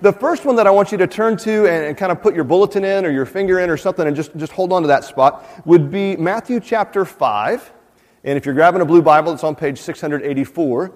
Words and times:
the 0.00 0.12
first 0.12 0.44
one 0.44 0.56
that 0.56 0.66
I 0.66 0.70
want 0.70 0.92
you 0.92 0.98
to 0.98 1.06
turn 1.06 1.36
to 1.38 1.66
and, 1.66 1.86
and, 1.86 1.96
kind 1.96 2.12
of 2.12 2.22
put 2.22 2.34
your 2.34 2.44
bulletin 2.44 2.84
in 2.84 3.04
or 3.04 3.10
your 3.10 3.26
finger 3.26 3.58
in 3.60 3.70
or 3.70 3.76
something 3.76 4.06
and 4.06 4.14
just, 4.14 4.36
just 4.36 4.52
hold 4.52 4.72
on 4.72 4.82
to 4.82 4.88
that 4.88 5.04
spot 5.04 5.44
would 5.66 5.90
be 5.90 6.16
Matthew 6.16 6.60
chapter 6.60 7.04
5. 7.04 7.72
And 8.24 8.36
if 8.36 8.44
you're 8.44 8.54
grabbing 8.54 8.80
a 8.80 8.84
blue 8.84 9.02
Bible, 9.02 9.32
it's 9.32 9.44
on 9.44 9.54
page 9.54 9.80
684. 9.80 10.92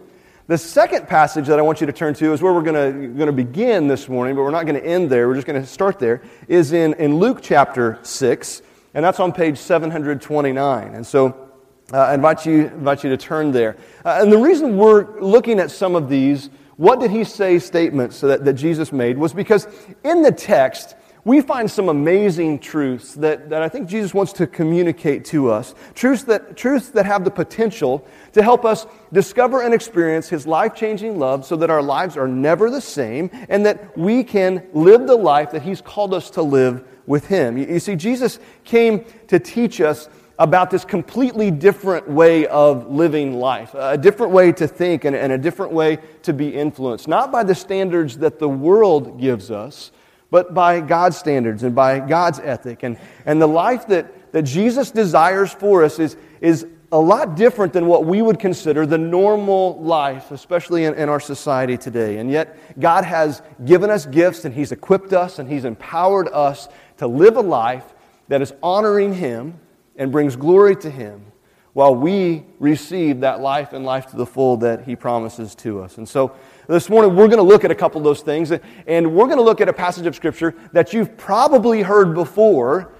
The 0.48 0.58
second 0.58 1.06
passage 1.06 1.46
that 1.46 1.58
I 1.58 1.62
want 1.62 1.80
you 1.80 1.86
to 1.86 1.92
turn 1.92 2.14
to 2.14 2.32
is 2.32 2.42
where 2.42 2.52
we're 2.52 2.62
going 2.62 3.16
to 3.16 3.32
begin 3.32 3.86
this 3.86 4.08
morning, 4.08 4.34
but 4.34 4.42
we're 4.42 4.50
not 4.50 4.66
going 4.66 4.80
to 4.80 4.84
end 4.84 5.08
there. 5.08 5.28
We're 5.28 5.36
just 5.36 5.46
going 5.46 5.60
to 5.60 5.66
start 5.66 6.00
there, 6.00 6.20
is 6.48 6.72
in, 6.72 6.94
in 6.94 7.18
Luke 7.18 7.38
chapter 7.40 8.00
6, 8.02 8.62
and 8.94 9.04
that's 9.04 9.20
on 9.20 9.32
page 9.32 9.56
729. 9.56 10.94
And 10.94 11.06
so 11.06 11.50
uh, 11.92 11.98
I 11.98 12.14
invite 12.14 12.44
you, 12.44 12.66
invite 12.66 13.04
you 13.04 13.10
to 13.10 13.16
turn 13.16 13.52
there. 13.52 13.76
Uh, 14.04 14.18
and 14.20 14.32
the 14.32 14.38
reason 14.38 14.76
we're 14.76 15.20
looking 15.20 15.60
at 15.60 15.70
some 15.70 15.94
of 15.94 16.08
these, 16.08 16.50
what 16.76 17.00
did 17.00 17.10
he 17.10 17.24
say 17.24 17.58
statements 17.58 18.20
that, 18.20 18.44
that 18.44 18.54
Jesus 18.54 18.92
made, 18.92 19.18
was 19.18 19.32
because 19.32 19.66
in 20.04 20.22
the 20.22 20.32
text, 20.32 20.94
we 21.24 21.40
find 21.40 21.70
some 21.70 21.88
amazing 21.88 22.58
truths 22.58 23.14
that, 23.14 23.50
that 23.50 23.62
I 23.62 23.68
think 23.68 23.88
Jesus 23.88 24.12
wants 24.12 24.32
to 24.34 24.46
communicate 24.46 25.24
to 25.26 25.52
us. 25.52 25.74
Truths 25.94 26.24
that, 26.24 26.56
truths 26.56 26.88
that 26.90 27.06
have 27.06 27.24
the 27.24 27.30
potential 27.30 28.04
to 28.32 28.42
help 28.42 28.64
us 28.64 28.86
discover 29.12 29.62
and 29.62 29.72
experience 29.72 30.28
His 30.28 30.48
life 30.48 30.74
changing 30.74 31.20
love 31.20 31.46
so 31.46 31.54
that 31.56 31.70
our 31.70 31.82
lives 31.82 32.16
are 32.16 32.26
never 32.26 32.70
the 32.70 32.80
same 32.80 33.30
and 33.48 33.64
that 33.66 33.96
we 33.96 34.24
can 34.24 34.66
live 34.72 35.06
the 35.06 35.16
life 35.16 35.52
that 35.52 35.62
He's 35.62 35.80
called 35.80 36.12
us 36.12 36.28
to 36.30 36.42
live 36.42 36.84
with 37.06 37.26
Him. 37.26 37.56
You, 37.56 37.66
you 37.66 37.78
see, 37.78 37.94
Jesus 37.94 38.40
came 38.64 39.04
to 39.28 39.38
teach 39.38 39.80
us 39.80 40.08
about 40.42 40.70
this 40.70 40.84
completely 40.84 41.52
different 41.52 42.08
way 42.08 42.46
of 42.48 42.90
living 42.90 43.38
life, 43.38 43.74
a 43.74 43.96
different 43.96 44.32
way 44.32 44.50
to 44.50 44.66
think 44.66 45.04
and, 45.04 45.14
and 45.14 45.32
a 45.32 45.38
different 45.38 45.72
way 45.72 45.98
to 46.22 46.32
be 46.32 46.48
influenced, 46.48 47.06
not 47.06 47.30
by 47.30 47.44
the 47.44 47.54
standards 47.54 48.18
that 48.18 48.40
the 48.40 48.48
world 48.48 49.20
gives 49.20 49.50
us 49.50 49.92
but 50.32 50.54
by 50.54 50.80
God's 50.80 51.18
standards 51.18 51.62
and 51.62 51.74
by 51.74 52.00
God's 52.00 52.40
ethic. 52.40 52.84
And, 52.84 52.96
and 53.26 53.40
the 53.40 53.46
life 53.46 53.86
that, 53.88 54.32
that 54.32 54.44
Jesus 54.44 54.90
desires 54.90 55.52
for 55.52 55.84
us 55.84 55.98
is, 55.98 56.16
is 56.40 56.66
a 56.90 56.98
lot 56.98 57.36
different 57.36 57.74
than 57.74 57.86
what 57.86 58.06
we 58.06 58.22
would 58.22 58.38
consider 58.38 58.86
the 58.86 58.96
normal 58.96 59.78
life, 59.82 60.30
especially 60.30 60.86
in, 60.86 60.94
in 60.94 61.10
our 61.10 61.20
society 61.20 61.76
today. 61.76 62.16
And 62.16 62.30
yet, 62.30 62.80
God 62.80 63.04
has 63.04 63.42
given 63.66 63.90
us 63.90 64.06
gifts 64.06 64.46
and 64.46 64.54
He's 64.54 64.72
equipped 64.72 65.12
us 65.12 65.38
and 65.38 65.46
He's 65.46 65.66
empowered 65.66 66.28
us 66.28 66.66
to 66.96 67.06
live 67.06 67.36
a 67.36 67.42
life 67.42 67.84
that 68.28 68.40
is 68.40 68.54
honoring 68.62 69.12
Him 69.12 69.60
and 69.96 70.12
brings 70.12 70.36
glory 70.36 70.76
to 70.76 70.90
Him 70.90 71.24
while 71.72 71.94
we 71.94 72.44
receive 72.58 73.20
that 73.20 73.40
life 73.40 73.72
and 73.72 73.84
life 73.84 74.06
to 74.06 74.16
the 74.16 74.26
full 74.26 74.58
that 74.58 74.84
He 74.84 74.94
promises 74.94 75.54
to 75.56 75.80
us. 75.82 75.98
And 75.98 76.08
so, 76.08 76.34
this 76.68 76.88
morning, 76.88 77.16
we're 77.16 77.28
going 77.28 77.38
to 77.38 77.42
look 77.42 77.64
at 77.64 77.70
a 77.70 77.74
couple 77.74 77.98
of 77.98 78.04
those 78.04 78.20
things, 78.20 78.52
and 78.86 79.14
we're 79.14 79.26
going 79.26 79.38
to 79.38 79.42
look 79.42 79.60
at 79.60 79.68
a 79.68 79.72
passage 79.72 80.06
of 80.06 80.14
Scripture 80.14 80.54
that 80.72 80.92
you've 80.92 81.16
probably 81.16 81.82
heard 81.82 82.14
before, 82.14 82.92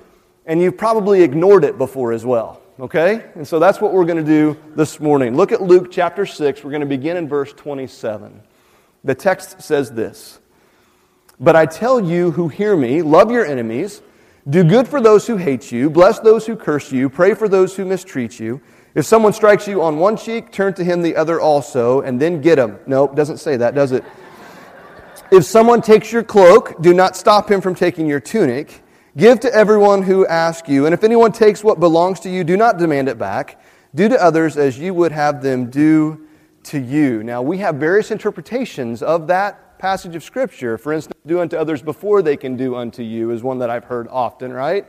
and 0.47 0.61
you've 0.61 0.77
probably 0.77 1.23
ignored 1.23 1.65
it 1.65 1.79
before 1.79 2.13
as 2.13 2.27
well. 2.27 2.63
Okay? 2.81 3.31
And 3.35 3.47
so 3.47 3.59
that's 3.59 3.81
what 3.81 3.93
we're 3.93 4.05
going 4.05 4.25
to 4.25 4.25
do 4.25 4.59
this 4.75 4.99
morning. 4.99 5.37
Look 5.37 5.53
at 5.53 5.63
Luke 5.63 5.91
chapter 5.91 6.27
6. 6.27 6.65
We're 6.65 6.71
going 6.71 6.81
to 6.81 6.87
begin 6.87 7.17
in 7.17 7.29
verse 7.29 7.53
27. 7.53 8.41
The 9.05 9.15
text 9.15 9.63
says 9.63 9.93
this 9.93 10.41
But 11.39 11.55
I 11.55 11.67
tell 11.67 12.01
you 12.01 12.33
who 12.33 12.49
hear 12.49 12.77
me, 12.77 13.03
love 13.03 13.31
your 13.31 13.45
enemies, 13.45 14.03
do 14.49 14.65
good 14.65 14.89
for 14.89 15.01
those 15.01 15.27
who 15.27 15.37
hate 15.37 15.71
you, 15.71 15.89
bless 15.89 16.19
those 16.19 16.47
who 16.47 16.57
curse 16.57 16.91
you, 16.91 17.09
pray 17.09 17.35
for 17.35 17.49
those 17.49 17.77
who 17.77 17.85
mistreat 17.85 18.41
you. 18.41 18.61
If 18.95 19.07
someone 19.07 19.33
strikes 19.33 19.67
you 19.67 19.83
on 19.83 19.99
one 19.99 20.17
cheek, 20.17 20.53
turn 20.53 20.75
to 20.75 20.85
him 20.85 21.01
the 21.01 21.17
other 21.17 21.41
also, 21.41 22.03
and 22.03 22.21
then 22.21 22.41
get 22.41 22.59
him. 22.59 22.79
Nope, 22.87 23.17
doesn't 23.17 23.39
say 23.39 23.57
that, 23.57 23.75
does 23.75 23.93
it? 23.93 24.05
if 25.33 25.45
someone 25.45 25.81
takes 25.81 26.13
your 26.13 26.23
cloak, 26.23 26.81
do 26.83 26.93
not 26.93 27.17
stop 27.17 27.51
him 27.51 27.63
from 27.63 27.75
taking 27.75 28.07
your 28.07 28.21
tunic. 28.21 28.83
Give 29.17 29.41
to 29.41 29.55
everyone 29.55 30.03
who 30.03 30.27
asks 30.27 30.69
you. 30.69 30.85
And 30.85 30.93
if 30.93 31.05
anyone 31.05 31.33
takes 31.33 31.65
what 31.65 31.81
belongs 31.81 32.21
to 32.21 32.31
you, 32.31 32.45
do 32.45 32.57
not 32.57 32.79
demand 32.79 33.09
it 33.09 33.19
back. 33.19 33.61
Do 33.95 34.09
to 34.09 34.23
others 34.23 34.59
as 34.59 34.79
you 34.79 34.93
would 34.93 35.13
have 35.13 35.43
them 35.43 35.71
do 35.71 36.27
to 36.65 36.79
you. 36.79 37.23
Now, 37.23 37.41
we 37.41 37.59
have 37.59 37.77
various 37.77 38.11
interpretations 38.11 39.03
of 39.03 39.27
that 39.29 39.72
passage 39.83 40.15
of 40.15 40.23
Scripture. 40.23 40.79
For 40.79 40.93
instance, 40.93 41.21
do 41.27 41.41
unto 41.41 41.57
others 41.57 41.83
before 41.83 42.23
they 42.23 42.37
can 42.37 42.57
do 42.57 42.77
unto 42.77 43.03
you 43.03 43.33
is 43.33 43.43
one 43.43 43.59
that 43.59 43.69
I've 43.69 43.83
heard 43.83 44.07
often, 44.07 44.53
right? 44.53 44.87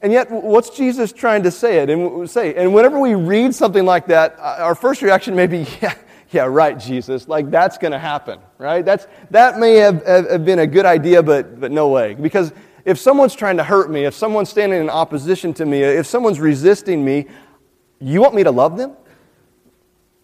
And 0.00 0.10
yet, 0.10 0.30
what's 0.30 0.70
Jesus 0.70 1.12
trying 1.12 1.42
to 1.42 1.50
say 1.50 1.80
it 1.82 1.90
and 1.90 2.30
say? 2.30 2.54
And 2.54 2.72
whenever 2.72 2.98
we 2.98 3.14
read 3.14 3.54
something 3.54 3.84
like 3.84 4.06
that, 4.06 4.36
uh, 4.38 4.56
our 4.60 4.74
first 4.74 5.02
reaction 5.02 5.36
may 5.36 5.46
be, 5.46 5.66
yeah, 5.82 5.94
yeah, 6.30 6.46
right, 6.46 6.78
Jesus. 6.78 7.28
Like 7.28 7.50
that's 7.50 7.76
going 7.76 7.92
to 7.92 7.98
happen, 7.98 8.38
right? 8.56 8.82
That's 8.82 9.06
that 9.32 9.58
may 9.58 9.74
have, 9.74 10.02
have 10.06 10.46
been 10.46 10.60
a 10.60 10.66
good 10.66 10.86
idea, 10.86 11.22
but 11.22 11.60
but 11.60 11.70
no 11.70 11.88
way. 11.88 12.14
Because 12.14 12.54
if 12.86 12.98
someone's 12.98 13.34
trying 13.34 13.58
to 13.58 13.64
hurt 13.64 13.90
me, 13.90 14.06
if 14.06 14.14
someone's 14.14 14.48
standing 14.48 14.80
in 14.80 14.88
opposition 14.88 15.52
to 15.52 15.66
me, 15.66 15.82
if 15.82 16.06
someone's 16.06 16.40
resisting 16.40 17.04
me, 17.04 17.26
you 18.00 18.22
want 18.22 18.34
me 18.34 18.44
to 18.44 18.50
love 18.50 18.78
them? 18.78 18.96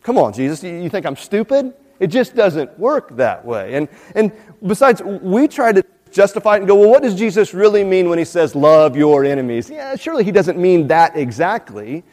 Come 0.02 0.16
on, 0.16 0.32
Jesus. 0.32 0.62
You 0.62 0.88
think 0.88 1.04
I'm 1.04 1.16
stupid? 1.16 1.74
It 2.00 2.08
just 2.08 2.34
doesn't 2.34 2.78
work 2.78 3.16
that 3.16 3.44
way. 3.44 3.74
And 3.74 3.88
and 4.14 4.32
besides, 4.66 5.02
we 5.02 5.48
try 5.48 5.72
to 5.72 5.84
justify 6.10 6.54
it 6.54 6.58
and 6.58 6.68
go, 6.68 6.76
well, 6.76 6.90
what 6.90 7.02
does 7.02 7.14
Jesus 7.14 7.52
really 7.54 7.82
mean 7.82 8.08
when 8.08 8.18
he 8.18 8.24
says, 8.24 8.54
love 8.54 8.96
your 8.96 9.24
enemies? 9.24 9.68
Yeah, 9.68 9.96
surely 9.96 10.24
he 10.24 10.30
doesn't 10.30 10.58
mean 10.58 10.86
that 10.88 11.16
exactly, 11.16 12.04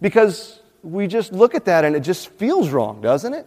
because 0.00 0.60
we 0.82 1.06
just 1.06 1.32
look 1.32 1.54
at 1.54 1.66
that 1.66 1.84
and 1.84 1.94
it 1.94 2.00
just 2.00 2.30
feels 2.30 2.70
wrong, 2.70 3.02
doesn't 3.02 3.34
it? 3.34 3.46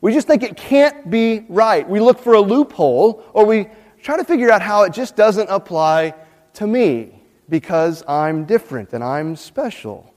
We 0.00 0.12
just 0.12 0.26
think 0.26 0.42
it 0.42 0.56
can't 0.56 1.10
be 1.10 1.46
right. 1.48 1.88
We 1.88 2.00
look 2.00 2.18
for 2.18 2.34
a 2.34 2.40
loophole, 2.40 3.24
or 3.32 3.46
we 3.46 3.68
try 4.02 4.16
to 4.16 4.24
figure 4.24 4.50
out 4.50 4.62
how 4.62 4.82
it 4.82 4.92
just 4.92 5.16
doesn't 5.16 5.48
apply 5.48 6.14
to 6.54 6.66
me 6.66 7.22
because 7.48 8.02
I'm 8.08 8.44
different 8.44 8.92
and 8.92 9.02
I'm 9.02 9.36
special. 9.36 10.12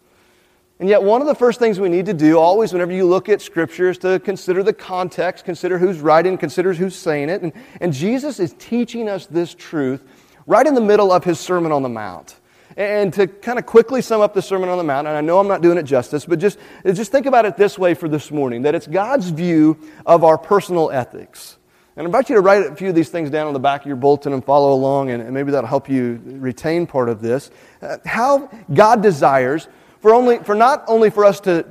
And 0.79 0.87
yet, 0.87 1.03
one 1.03 1.19
of 1.19 1.27
the 1.27 1.35
first 1.35 1.59
things 1.59 1.77
we 1.77 1.89
need 1.89 2.05
to 2.05 2.13
do, 2.13 2.39
always 2.39 2.71
whenever 2.71 2.93
you 2.93 3.05
look 3.05 3.27
at 3.27 3.41
Scripture, 3.41 3.89
is 3.89 3.97
to 3.99 4.17
consider 4.19 4.63
the 4.63 4.71
context, 4.71 5.43
consider 5.43 5.77
who's 5.77 5.99
writing, 5.99 6.37
consider 6.37 6.73
who's 6.73 6.95
saying 6.95 7.27
it. 7.27 7.41
And, 7.41 7.51
and 7.81 7.91
Jesus 7.91 8.39
is 8.39 8.55
teaching 8.57 9.09
us 9.09 9.25
this 9.25 9.53
truth 9.53 10.01
right 10.47 10.65
in 10.65 10.75
the 10.75 10.81
middle 10.81 11.11
of 11.11 11.25
his 11.25 11.37
Sermon 11.37 11.73
on 11.73 11.83
the 11.83 11.89
Mount. 11.89 12.39
And 12.77 13.13
to 13.15 13.27
kind 13.27 13.59
of 13.59 13.65
quickly 13.65 14.01
sum 14.01 14.21
up 14.21 14.33
the 14.33 14.41
Sermon 14.41 14.69
on 14.69 14.77
the 14.77 14.85
Mount, 14.85 15.05
and 15.05 15.17
I 15.17 15.19
know 15.19 15.37
I'm 15.37 15.49
not 15.49 15.61
doing 15.61 15.77
it 15.77 15.83
justice, 15.83 16.25
but 16.25 16.39
just, 16.39 16.57
just 16.85 17.11
think 17.11 17.25
about 17.25 17.43
it 17.43 17.57
this 17.57 17.77
way 17.77 17.93
for 17.93 18.07
this 18.07 18.31
morning 18.31 18.61
that 18.61 18.73
it's 18.73 18.87
God's 18.87 19.31
view 19.31 19.77
of 20.05 20.23
our 20.23 20.37
personal 20.37 20.91
ethics. 20.91 21.57
And 21.97 22.03
I 22.03 22.05
invite 22.05 22.29
you 22.29 22.35
to 22.35 22.41
write 22.41 22.65
a 22.65 22.75
few 22.75 22.87
of 22.87 22.95
these 22.95 23.09
things 23.09 23.29
down 23.29 23.47
on 23.47 23.53
the 23.53 23.59
back 23.59 23.81
of 23.81 23.87
your 23.87 23.97
bulletin 23.97 24.31
and 24.31 24.45
follow 24.45 24.71
along, 24.71 25.09
and, 25.09 25.21
and 25.21 25.33
maybe 25.33 25.51
that'll 25.51 25.67
help 25.67 25.89
you 25.89 26.21
retain 26.23 26.87
part 26.87 27.09
of 27.09 27.21
this. 27.21 27.51
Uh, 27.81 27.97
how 28.05 28.49
God 28.73 29.01
desires 29.01 29.67
for, 30.01 30.13
only, 30.13 30.39
for 30.39 30.55
not 30.55 30.83
only 30.87 31.09
for 31.09 31.25
us 31.25 31.39
to 31.41 31.65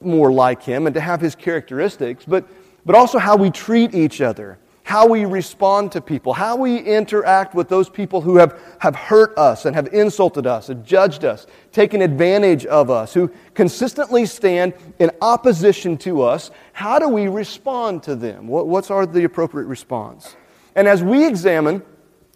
more 0.00 0.32
like 0.32 0.62
him 0.62 0.86
and 0.86 0.94
to 0.94 1.00
have 1.00 1.20
his 1.20 1.34
characteristics, 1.34 2.24
but, 2.26 2.46
but 2.84 2.94
also 2.94 3.18
how 3.18 3.36
we 3.36 3.50
treat 3.50 3.94
each 3.94 4.20
other, 4.20 4.58
how 4.84 5.06
we 5.06 5.24
respond 5.24 5.90
to 5.92 6.00
people, 6.00 6.32
how 6.32 6.54
we 6.54 6.78
interact 6.78 7.54
with 7.54 7.68
those 7.68 7.88
people 7.88 8.20
who 8.20 8.36
have, 8.36 8.60
have 8.78 8.94
hurt 8.94 9.36
us 9.36 9.64
and 9.64 9.74
have 9.74 9.92
insulted 9.92 10.46
us, 10.46 10.68
and 10.68 10.84
judged 10.84 11.24
us, 11.24 11.46
taken 11.72 12.02
advantage 12.02 12.64
of 12.66 12.90
us, 12.90 13.12
who 13.12 13.30
consistently 13.54 14.24
stand 14.26 14.74
in 15.00 15.10
opposition 15.20 15.96
to 15.96 16.22
us. 16.22 16.50
How 16.72 16.98
do 16.98 17.08
we 17.08 17.26
respond 17.26 18.02
to 18.04 18.14
them? 18.14 18.46
What, 18.46 18.68
what's 18.68 18.90
our, 18.90 19.06
the 19.06 19.24
appropriate 19.24 19.66
response? 19.66 20.36
And 20.76 20.86
as 20.86 21.02
we 21.02 21.26
examine 21.26 21.82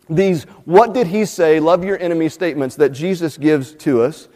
these 0.09 0.43
what 0.65 0.93
did 0.93 1.07
he 1.07 1.25
say, 1.25 1.61
love 1.61 1.85
your 1.85 1.99
enemy 2.01 2.29
statements 2.29 2.75
that 2.77 2.89
Jesus 2.89 3.39
gives 3.39 3.75
to 3.75 4.03
us, 4.03 4.29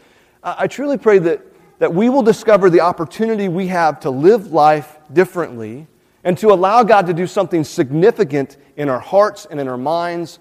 I 0.45 0.67
truly 0.67 0.99
pray 0.99 1.19
that, 1.21 1.41
that 1.79 1.95
we 1.95 2.11
will 2.11 2.23
discover 2.23 2.69
the 2.69 2.81
opportunity 2.81 3.49
we 3.49 3.69
have 3.69 3.99
to 4.01 4.11
live 4.11 4.53
life 4.53 4.99
differently 5.11 5.87
and 6.23 6.37
to 6.39 6.53
allow 6.53 6.83
God 6.83 7.07
to 7.07 7.15
do 7.15 7.27
something 7.27 7.65
significant 7.65 8.59
in 8.77 8.91
our 8.91 8.99
hearts 8.99 9.47
and 9.51 9.59
in 9.59 9.69
our 9.69 9.79
minds 9.79 10.39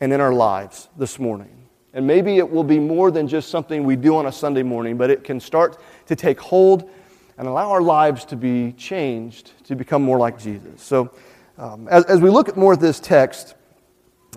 and 0.00 0.10
in 0.12 0.20
our 0.20 0.32
lives 0.32 0.88
this 0.96 1.18
morning. 1.18 1.68
And 1.92 2.06
maybe 2.06 2.38
it 2.38 2.50
will 2.50 2.64
be 2.64 2.78
more 2.78 3.10
than 3.10 3.28
just 3.28 3.50
something 3.50 3.84
we 3.84 3.96
do 3.96 4.16
on 4.16 4.26
a 4.26 4.32
Sunday 4.32 4.62
morning, 4.62 4.96
but 4.96 5.10
it 5.10 5.22
can 5.22 5.38
start 5.38 5.78
to 6.06 6.16
take 6.16 6.40
hold 6.40 6.88
and 7.36 7.46
allow 7.46 7.70
our 7.70 7.82
lives 7.82 8.24
to 8.26 8.36
be 8.36 8.72
changed 8.72 9.52
to 9.64 9.76
become 9.76 10.02
more 10.02 10.18
like 10.18 10.38
Jesus. 10.38 10.82
So, 10.82 11.10
um, 11.58 11.88
as, 11.88 12.04
as 12.06 12.20
we 12.20 12.30
look 12.30 12.48
at 12.48 12.56
more 12.56 12.72
of 12.72 12.80
this 12.80 12.98
text, 12.98 13.54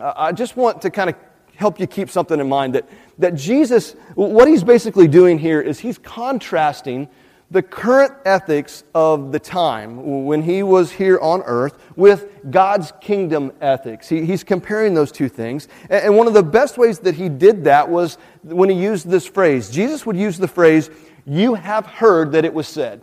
uh, 0.02 0.14
I 0.18 0.34
just 0.34 0.58
want 0.58 0.82
to 0.82 0.90
kind 0.90 1.10
of 1.10 1.16
help 1.56 1.80
you 1.80 1.88
keep 1.88 2.10
something 2.10 2.40
in 2.40 2.50
mind 2.50 2.76
that, 2.76 2.88
that 3.18 3.36
Jesus, 3.36 3.96
what 4.16 4.48
he's 4.48 4.64
basically 4.64 5.08
doing 5.08 5.40
here 5.40 5.62
is 5.62 5.80
he's 5.80 5.98
contrasting 5.98 7.10
the 7.52 7.62
current 7.62 8.12
ethics 8.26 8.84
of 8.96 9.32
the 9.32 9.40
time 9.40 10.26
when 10.26 10.42
he 10.42 10.64
was 10.64 10.92
here 10.92 11.20
on 11.20 11.42
earth 11.44 11.78
with 11.96 12.28
God's 12.50 12.92
kingdom 13.02 13.52
ethics. 13.62 14.10
He, 14.10 14.26
he's 14.26 14.44
comparing 14.44 14.94
those 14.94 15.12
two 15.12 15.30
things. 15.30 15.68
And, 15.84 16.06
and 16.06 16.18
one 16.18 16.28
of 16.28 16.34
the 16.34 16.44
best 16.44 16.78
ways 16.78 17.00
that 17.00 17.16
he 17.16 17.30
did 17.30 17.66
that 17.66 17.88
was 17.88 18.18
when 18.42 18.70
he 18.70 18.76
used 18.76 19.08
this 19.08 19.28
phrase. 19.28 19.70
Jesus 19.70 20.06
would 20.06 20.18
use 20.18 20.38
the 20.38 20.48
phrase, 20.48 20.90
You 21.26 21.54
have 21.54 21.86
heard 21.86 22.32
that 22.32 22.46
it 22.46 22.54
was 22.54 22.68
said. 22.68 23.02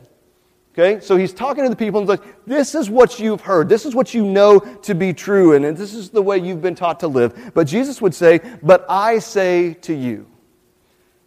Okay? 0.73 1.01
So 1.01 1.17
he's 1.17 1.33
talking 1.33 1.65
to 1.65 1.71
the 1.71 1.77
people 1.77 2.01
and 2.01 2.09
he's 2.09 2.19
like, 2.19 2.45
this 2.47 2.75
is 2.75 2.89
what 2.89 3.21
you've 3.21 3.43
heard. 3.43 3.69
This 3.69 3.85
is 3.85 3.95
what 3.95 4.15
you 4.15 4.25
know 4.25 4.59
to 4.61 4.95
be 4.95 5.13
true, 5.13 5.55
and 5.55 5.77
this 5.77 5.95
is 5.95 6.11
the 6.11 6.23
way 6.23 6.39
you've 6.39 6.63
been 6.63 6.75
taught 6.75 7.01
to 7.01 7.09
live. 7.09 7.53
But 7.55 7.67
Jesus 7.67 8.01
would 8.01 8.15
say, 8.15 8.41
But 8.63 8.87
I 8.89 9.19
say 9.19 9.75
to 9.75 9.95
you. 9.95 10.27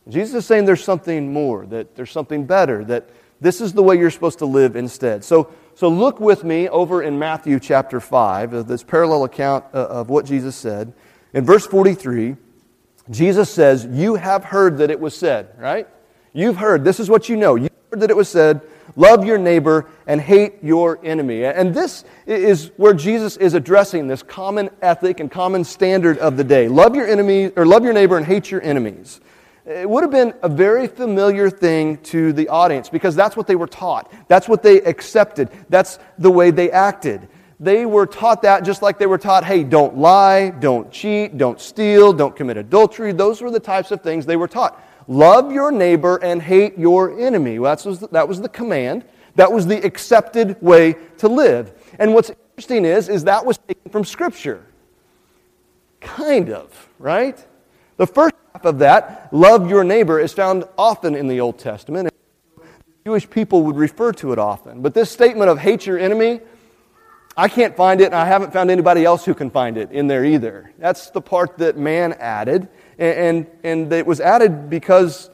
Jesus 0.08 0.36
is 0.36 0.46
saying 0.46 0.66
there's 0.66 0.84
something 0.84 1.34
more, 1.34 1.66
that 1.68 1.96
there's 1.96 2.12
something 2.12 2.46
better, 2.46 2.84
that 2.86 3.10
this 3.42 3.60
is 3.60 3.74
the 3.74 3.84
way 3.84 3.98
you're 3.98 4.12
supposed 4.12 4.40
to 4.40 4.46
live 4.46 4.76
instead. 4.76 5.24
So, 5.24 5.52
so 5.74 5.90
look 5.90 6.20
with 6.20 6.44
me 6.44 6.70
over 6.70 7.04
in 7.04 7.18
Matthew 7.18 7.60
chapter 7.60 8.00
5, 8.00 8.54
uh, 8.54 8.64
this 8.64 8.84
parallel 8.84 9.24
account 9.24 9.66
uh, 9.74 9.88
of 9.88 10.10
what 10.10 10.26
Jesus 10.26 10.56
said. 10.56 10.94
In 11.34 11.44
verse 11.44 11.66
43, 11.66 12.36
Jesus 13.10 13.52
says, 13.52 13.86
You 13.86 14.16
have 14.16 14.44
heard 14.46 14.78
that 14.78 14.90
it 14.90 15.00
was 15.00 15.16
said, 15.16 15.50
right? 15.58 15.88
You've 16.34 16.58
heard. 16.58 16.84
This 16.84 17.00
is 17.00 17.10
what 17.10 17.28
you 17.28 17.36
know. 17.36 17.56
You 17.56 17.70
heard 17.92 18.02
that 18.02 18.10
it 18.10 18.18
was 18.18 18.30
said, 18.30 18.62
Love 18.96 19.26
your 19.26 19.38
neighbor 19.38 19.90
and 20.08 20.22
hate 20.22 20.64
your 20.64 21.00
enemy. 21.04 21.44
And 21.46 21.74
this 21.74 22.06
is 22.26 22.72
where 22.78 22.94
Jesus 22.94 23.36
is 23.38 23.54
addressing 23.54 24.08
this 24.08 24.24
common 24.24 24.70
ethic 24.82 25.20
and 25.20 25.30
common 25.30 25.64
standard 25.64 26.18
of 26.20 26.38
the 26.38 26.44
day. 26.44 26.68
Love 26.68 26.96
your 26.96 27.08
enemy, 27.08 27.52
or 27.56 27.66
love 27.66 27.84
your 27.84 27.94
neighbor 27.94 28.18
and 28.18 28.26
hate 28.26 28.50
your 28.50 28.62
enemies. 28.62 29.20
It 29.66 29.90
would 29.90 30.04
have 30.04 30.12
been 30.12 30.34
a 30.44 30.50
very 30.50 30.88
familiar 30.88 31.50
thing 31.50 31.98
to 32.04 32.32
the 32.32 32.48
audience 32.50 32.88
because 32.88 33.16
that's 33.16 33.36
what 33.36 33.48
they 33.48 33.56
were 33.56 33.68
taught. 33.68 34.12
That's 34.28 34.48
what 34.48 34.62
they 34.62 34.82
accepted. 34.84 35.50
That's 35.70 35.98
the 36.20 36.30
way 36.30 36.52
they 36.52 36.70
acted. 36.70 37.28
They 37.60 37.86
were 37.86 38.06
taught 38.06 38.44
that 38.44 38.64
just 38.64 38.82
like 38.82 39.00
they 39.00 39.08
were 39.08 39.18
taught, 39.18 39.44
hey, 39.44 39.64
don't 39.64 39.98
lie, 39.98 40.52
don't 40.52 40.92
cheat, 40.92 41.38
don't 41.38 41.60
steal, 41.60 42.14
don't 42.14 42.36
commit 42.36 42.58
adultery. 42.58 43.12
Those 43.12 43.42
were 43.42 43.50
the 43.50 43.60
types 43.60 43.92
of 43.92 44.02
things 44.02 44.26
they 44.26 44.36
were 44.36 44.48
taught. 44.48 44.80
Love 45.08 45.52
your 45.52 45.72
neighbor 45.72 46.18
and 46.18 46.42
hate 46.42 46.78
your 46.78 47.20
enemy. 47.20 47.60
Well, 47.60 47.76
that, 47.76 47.86
was 47.86 48.00
the, 48.00 48.08
that 48.08 48.28
was 48.28 48.42
the 48.42 48.50
command. 48.50 49.06
That 49.36 49.52
was 49.52 49.68
the 49.68 49.86
accepted 49.86 50.62
way 50.62 50.96
to 51.18 51.28
live. 51.28 51.74
And 52.00 52.14
what's 52.14 52.30
interesting 52.30 52.86
is, 52.86 53.10
is 53.10 53.26
that 53.26 53.46
was 53.46 53.58
taken 53.58 53.92
from 53.92 54.06
Scripture. 54.06 54.66
Kind 56.00 56.50
of, 56.50 56.90
right? 57.00 57.44
The 57.98 58.08
first 58.08 58.36
half 58.54 58.66
of 58.66 58.80
that, 58.80 59.30
love 59.32 59.70
your 59.70 59.84
neighbor, 59.84 60.20
is 60.20 60.34
found 60.34 60.66
often 60.78 61.16
in 61.16 61.28
the 61.28 61.40
Old 61.40 61.60
Testament. 61.60 62.10
Jewish 63.06 63.30
people 63.30 63.64
would 63.64 63.76
refer 63.76 64.12
to 64.14 64.32
it 64.34 64.40
often. 64.40 64.82
But 64.82 64.94
this 64.94 65.12
statement 65.12 65.50
of 65.50 65.60
hate 65.60 65.86
your 65.86 66.00
enemy, 66.00 66.40
I 67.38 67.48
can't 67.50 67.76
find 67.76 68.02
it, 68.02 68.06
and 68.06 68.16
I 68.16 68.26
haven't 68.26 68.52
found 68.52 68.72
anybody 68.72 69.06
else 69.06 69.26
who 69.26 69.34
can 69.34 69.52
find 69.52 69.78
it 69.78 69.92
in 69.92 70.08
there 70.08 70.26
either. 70.26 70.72
That's 70.80 71.10
the 71.12 71.22
part 71.22 71.58
that 71.60 71.78
man 71.78 72.14
added. 72.14 72.68
And, 72.98 73.48
and, 73.64 73.92
it 73.92 74.06
was 74.06 74.22
added 74.22 74.70
because 74.70 75.30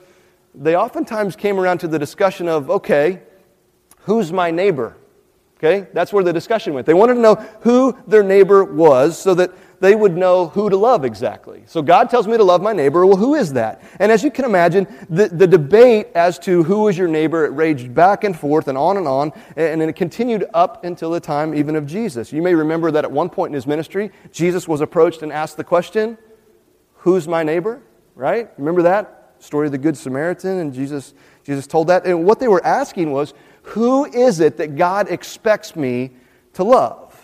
they 0.56 0.76
oftentimes 0.76 1.36
came 1.36 1.60
around 1.60 1.80
to 1.80 1.88
the 1.88 2.00
discussion 2.00 2.48
of 2.48 2.70
okay, 2.70 3.22
who's 4.02 4.34
my 4.34 4.52
neighbor? 4.52 4.98
Okay, 5.58 5.88
that's 5.94 6.12
where 6.12 6.24
the 6.24 6.34
discussion 6.34 6.74
went. 6.74 6.88
They 6.88 6.96
wanted 6.96 7.16
to 7.16 7.20
know 7.20 7.36
who 7.62 7.96
their 8.08 8.24
neighbor 8.24 8.64
was 8.64 9.20
so 9.20 9.36
that 9.36 9.52
they 9.80 9.94
would 9.94 10.18
know 10.18 10.48
who 10.48 10.70
to 10.70 10.78
love 10.78 11.06
exactly. 11.06 11.64
So 11.66 11.82
God 11.82 12.10
tells 12.10 12.28
me 12.28 12.38
to 12.38 12.44
love 12.44 12.62
my 12.64 12.74
neighbor. 12.74 13.06
Well, 13.06 13.18
who 13.18 13.36
is 13.36 13.54
that? 13.54 13.84
And 14.00 14.12
as 14.12 14.24
you 14.24 14.32
can 14.32 14.46
imagine, 14.46 14.88
the, 15.10 15.28
the 15.28 15.48
debate 15.48 16.08
as 16.16 16.40
to 16.40 16.64
who 16.64 16.88
is 16.88 16.98
your 16.98 17.08
neighbor, 17.08 17.46
it 17.46 17.50
raged 17.50 17.94
back 17.94 18.24
and 18.24 18.38
forth 18.38 18.68
and 18.68 18.78
on 18.78 18.98
and 18.98 19.08
on, 19.08 19.34
and, 19.56 19.82
and 19.82 19.90
it 19.90 19.96
continued 19.96 20.46
up 20.54 20.84
until 20.84 21.12
the 21.12 21.20
time 21.20 21.54
even 21.54 21.76
of 21.76 21.86
Jesus. 21.86 22.32
You 22.32 22.42
may 22.42 22.56
remember 22.56 22.90
that 22.92 23.04
at 23.04 23.12
one 23.12 23.30
point 23.30 23.52
in 23.52 23.54
his 23.56 23.68
ministry, 23.68 24.12
Jesus 24.32 24.68
was 24.68 24.82
approached 24.82 25.24
and 25.24 25.32
asked 25.32 25.58
the 25.58 25.64
question, 25.64 26.18
Who's 27.02 27.28
my 27.28 27.42
neighbor? 27.44 27.82
Right? 28.16 28.50
Remember 28.58 28.84
that? 28.84 29.34
Story 29.40 29.68
of 29.68 29.72
the 29.72 29.78
Good 29.80 29.98
Samaritan, 29.98 30.60
and 30.60 30.72
Jesus, 30.72 31.16
Jesus 31.44 31.66
told 31.66 31.88
that. 31.88 32.06
And 32.06 32.26
what 32.26 32.40
they 32.40 32.48
were 32.48 32.64
asking 32.64 33.12
was, 33.12 33.34
Who 33.64 34.06
is 34.06 34.40
it 34.40 34.58
that 34.58 34.76
God 34.76 35.10
expects 35.10 35.76
me 35.76 36.12
to 36.54 36.64
love? 36.64 37.20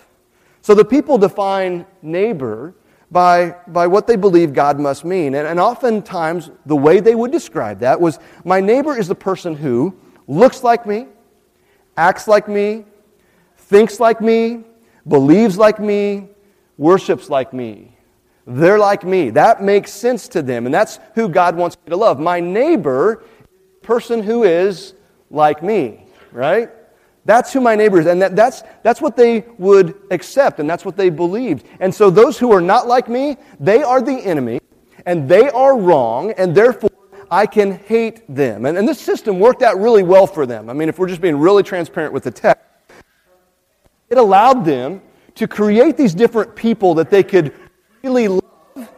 So 0.61 0.73
the 0.73 0.83
people 0.83 1.19
define 1.19 1.85
neighbor 2.01 2.73
by, 3.11 3.55
by 3.67 3.85
what 3.85 4.07
they 4.07 4.15
believe 4.15 4.51
God 4.51 4.79
must 4.79 5.05
mean. 5.05 5.35
And, 5.35 5.47
and 5.47 5.59
oftentimes, 5.59 6.49
the 6.65 6.75
way 6.75 6.99
they 6.99 7.13
would 7.13 7.31
describe 7.31 7.79
that 7.79 8.01
was 8.01 8.19
my 8.43 8.59
neighbor 8.59 8.97
is 8.97 9.07
the 9.07 9.15
person 9.15 9.55
who 9.55 9.95
looks 10.27 10.63
like 10.63 10.87
me, 10.87 11.05
acts 11.95 12.27
like 12.27 12.47
me, 12.47 12.83
thinks 13.57 13.99
like 13.99 14.21
me, 14.21 14.63
believes 15.07 15.55
like 15.55 15.79
me, 15.79 16.29
worships 16.77 17.29
like 17.29 17.53
me. 17.53 17.96
They're 18.49 18.79
like 18.79 19.03
me. 19.03 19.29
That 19.31 19.61
makes 19.61 19.91
sense 19.91 20.29
to 20.29 20.41
them, 20.41 20.65
and 20.65 20.73
that's 20.73 20.99
who 21.15 21.27
God 21.27 21.57
wants 21.57 21.75
me 21.85 21.89
to 21.89 21.97
love. 21.97 22.17
My 22.17 22.39
neighbor, 22.39 23.25
person 23.81 24.23
who 24.23 24.45
is 24.45 24.93
like 25.29 25.61
me, 25.61 26.07
right? 26.31 26.69
That's 27.25 27.51
who 27.51 27.59
my 27.59 27.75
neighbor 27.75 27.99
is. 27.99 28.05
And 28.05 28.21
that, 28.21 28.37
that's, 28.37 28.63
that's 28.83 29.01
what 29.01 29.17
they 29.17 29.43
would 29.57 29.95
accept, 30.11 30.61
and 30.61 30.69
that's 30.69 30.85
what 30.85 30.95
they 30.95 31.09
believed. 31.09 31.67
And 31.81 31.93
so 31.93 32.09
those 32.09 32.39
who 32.39 32.53
are 32.53 32.61
not 32.61 32.87
like 32.87 33.09
me, 33.09 33.35
they 33.59 33.83
are 33.83 34.01
the 34.01 34.15
enemy, 34.15 34.61
and 35.05 35.27
they 35.27 35.49
are 35.49 35.77
wrong, 35.77 36.31
and 36.31 36.55
therefore 36.55 36.89
I 37.29 37.47
can 37.47 37.73
hate 37.73 38.33
them. 38.33 38.65
And, 38.65 38.77
and 38.77 38.87
this 38.87 39.01
system 39.01 39.41
worked 39.41 39.61
out 39.61 39.77
really 39.77 40.03
well 40.03 40.25
for 40.25 40.45
them. 40.45 40.69
I 40.69 40.73
mean, 40.73 40.87
if 40.87 40.97
we're 40.97 41.09
just 41.09 41.19
being 41.19 41.35
really 41.35 41.63
transparent 41.63 42.13
with 42.13 42.23
the 42.23 42.31
text, 42.31 42.63
it 44.09 44.17
allowed 44.17 44.63
them 44.63 45.01
to 45.35 45.49
create 45.49 45.97
these 45.97 46.15
different 46.15 46.55
people 46.55 46.93
that 46.95 47.09
they 47.09 47.23
could 47.23 47.53
really 48.07 48.27
love, 48.29 48.89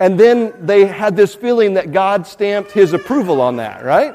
and 0.00 0.18
then 0.18 0.54
they 0.66 0.86
had 0.86 1.16
this 1.16 1.34
feeling 1.34 1.74
that 1.74 1.92
God 1.92 2.26
stamped 2.26 2.72
his 2.72 2.92
approval 2.94 3.40
on 3.40 3.56
that, 3.56 3.84
right? 3.84 4.14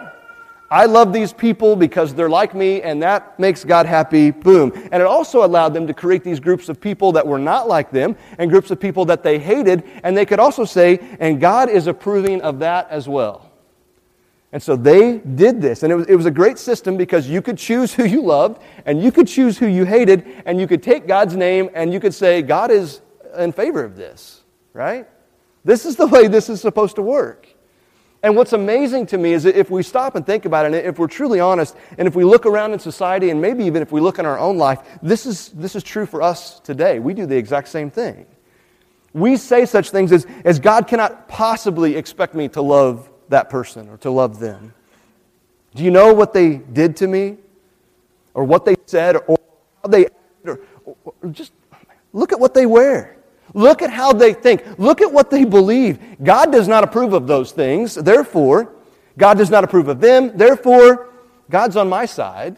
I 0.72 0.86
love 0.86 1.14
these 1.14 1.34
people 1.34 1.76
because 1.76 2.14
they're 2.14 2.30
like 2.30 2.54
me, 2.54 2.82
and 2.82 3.02
that 3.02 3.40
makes 3.40 3.64
God 3.64 3.86
happy. 3.86 4.30
Boom. 4.30 4.72
And 4.92 5.02
it 5.02 5.08
also 5.08 5.44
allowed 5.44 5.74
them 5.74 5.88
to 5.88 5.94
create 5.94 6.24
these 6.24 6.40
groups 6.40 6.70
of 6.70 6.80
people 6.80 7.12
that 7.14 7.26
were 7.26 7.40
not 7.40 7.68
like 7.68 7.90
them 7.90 8.16
and 8.38 8.52
groups 8.52 8.70
of 8.70 8.80
people 8.80 9.06
that 9.06 9.24
they 9.24 9.40
hated. 9.40 9.84
And 10.04 10.16
they 10.16 10.28
could 10.28 10.40
also 10.40 10.66
say, 10.66 11.00
and 11.20 11.42
God 11.42 11.70
is 11.70 11.88
approving 11.88 12.42
of 12.42 12.60
that 12.60 12.88
as 12.92 13.08
well. 13.08 13.50
And 14.52 14.62
so 14.62 14.76
they 14.76 15.18
did 15.18 15.60
this. 15.60 15.82
And 15.82 15.92
it 15.92 15.96
was, 15.96 16.08
it 16.08 16.16
was 16.16 16.28
a 16.28 16.32
great 16.32 16.60
system 16.60 16.98
because 16.98 17.28
you 17.28 17.42
could 17.42 17.58
choose 17.58 17.94
who 17.94 18.06
you 18.06 18.22
loved 18.22 18.62
and 18.86 19.02
you 19.02 19.12
could 19.12 19.28
choose 19.28 19.58
who 19.58 19.66
you 19.66 19.86
hated, 19.86 20.44
and 20.46 20.60
you 20.60 20.68
could 20.68 20.84
take 20.84 21.08
God's 21.08 21.36
name 21.36 21.72
and 21.74 21.92
you 21.92 22.00
could 22.00 22.14
say, 22.14 22.44
God 22.44 22.70
is 22.70 23.02
in 23.40 23.52
favor 23.54 23.84
of 23.84 23.96
this, 23.96 24.39
right? 24.80 25.10
This 25.66 25.86
is 25.86 25.98
the 25.98 26.08
way 26.08 26.30
this 26.30 26.48
is 26.48 26.62
supposed 26.62 26.96
to 26.96 27.02
work. 27.02 27.48
And 28.24 28.34
what's 28.36 28.54
amazing 28.54 29.08
to 29.08 29.18
me 29.18 29.34
is 29.34 29.44
that 29.44 29.58
if 29.58 29.70
we 29.70 29.84
stop 29.84 30.16
and 30.16 30.26
think 30.26 30.46
about 30.46 30.66
it, 30.66 30.68
and 30.74 30.76
if 30.88 30.98
we're 30.98 31.08
truly 31.08 31.42
honest, 31.42 31.76
and 31.98 32.08
if 32.08 32.16
we 32.16 32.24
look 32.24 32.46
around 32.46 32.72
in 32.72 32.80
society, 32.80 33.30
and 33.30 33.42
maybe 33.42 33.66
even 33.66 33.82
if 33.82 33.92
we 33.92 34.00
look 34.00 34.20
in 34.20 34.26
our 34.26 34.40
own 34.40 34.58
life, 34.58 34.80
this 35.02 35.26
is, 35.26 35.50
this 35.50 35.76
is 35.76 35.84
true 35.84 36.06
for 36.06 36.22
us 36.22 36.62
today. 36.62 37.00
We 37.00 37.14
do 37.14 37.26
the 37.26 37.36
exact 37.36 37.68
same 37.68 37.92
thing. 37.92 38.26
We 39.12 39.36
say 39.36 39.66
such 39.66 39.90
things 39.90 40.14
as, 40.14 40.26
as 40.46 40.60
God 40.60 40.88
cannot 40.88 41.28
possibly 41.28 41.98
expect 41.98 42.34
me 42.34 42.48
to 42.50 42.62
love 42.62 43.10
that 43.28 43.50
person 43.50 43.90
or 43.90 43.98
to 43.98 44.10
love 44.10 44.40
them. 44.40 44.74
Do 45.76 45.84
you 45.84 45.92
know 45.92 46.14
what 46.14 46.32
they 46.32 46.56
did 46.56 46.96
to 46.98 47.08
me? 47.08 47.38
Or 48.34 48.46
what 48.46 48.64
they 48.64 48.76
said? 48.86 49.18
Or 49.28 49.38
how 49.84 49.90
they 49.90 50.08
or, 50.46 50.62
or 50.86 51.30
just 51.32 51.52
look 52.14 52.32
at 52.32 52.40
what 52.40 52.54
they 52.54 52.66
wear. 52.66 53.19
Look 53.54 53.82
at 53.82 53.90
how 53.90 54.14
they 54.14 54.34
think. 54.34 54.64
Look 54.78 55.02
at 55.02 55.12
what 55.12 55.30
they 55.30 55.46
believe. 55.46 56.00
God 56.24 56.52
does 56.52 56.68
not 56.68 56.84
approve 56.84 57.14
of 57.14 57.28
those 57.28 57.52
things. 57.52 57.96
Therefore, 57.96 58.74
God 59.18 59.38
does 59.38 59.50
not 59.50 59.64
approve 59.64 59.88
of 59.88 60.00
them. 60.00 60.38
Therefore, 60.38 61.10
God's 61.50 61.76
on 61.76 61.90
my 61.90 62.06
side. 62.06 62.58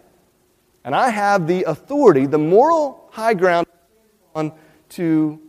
And 0.83 0.95
I 0.95 1.09
have 1.09 1.47
the 1.47 1.63
authority, 1.63 2.25
the 2.25 2.37
moral 2.37 3.09
high 3.11 3.33
ground 3.33 3.67
on 4.35 4.51
to 4.89 5.39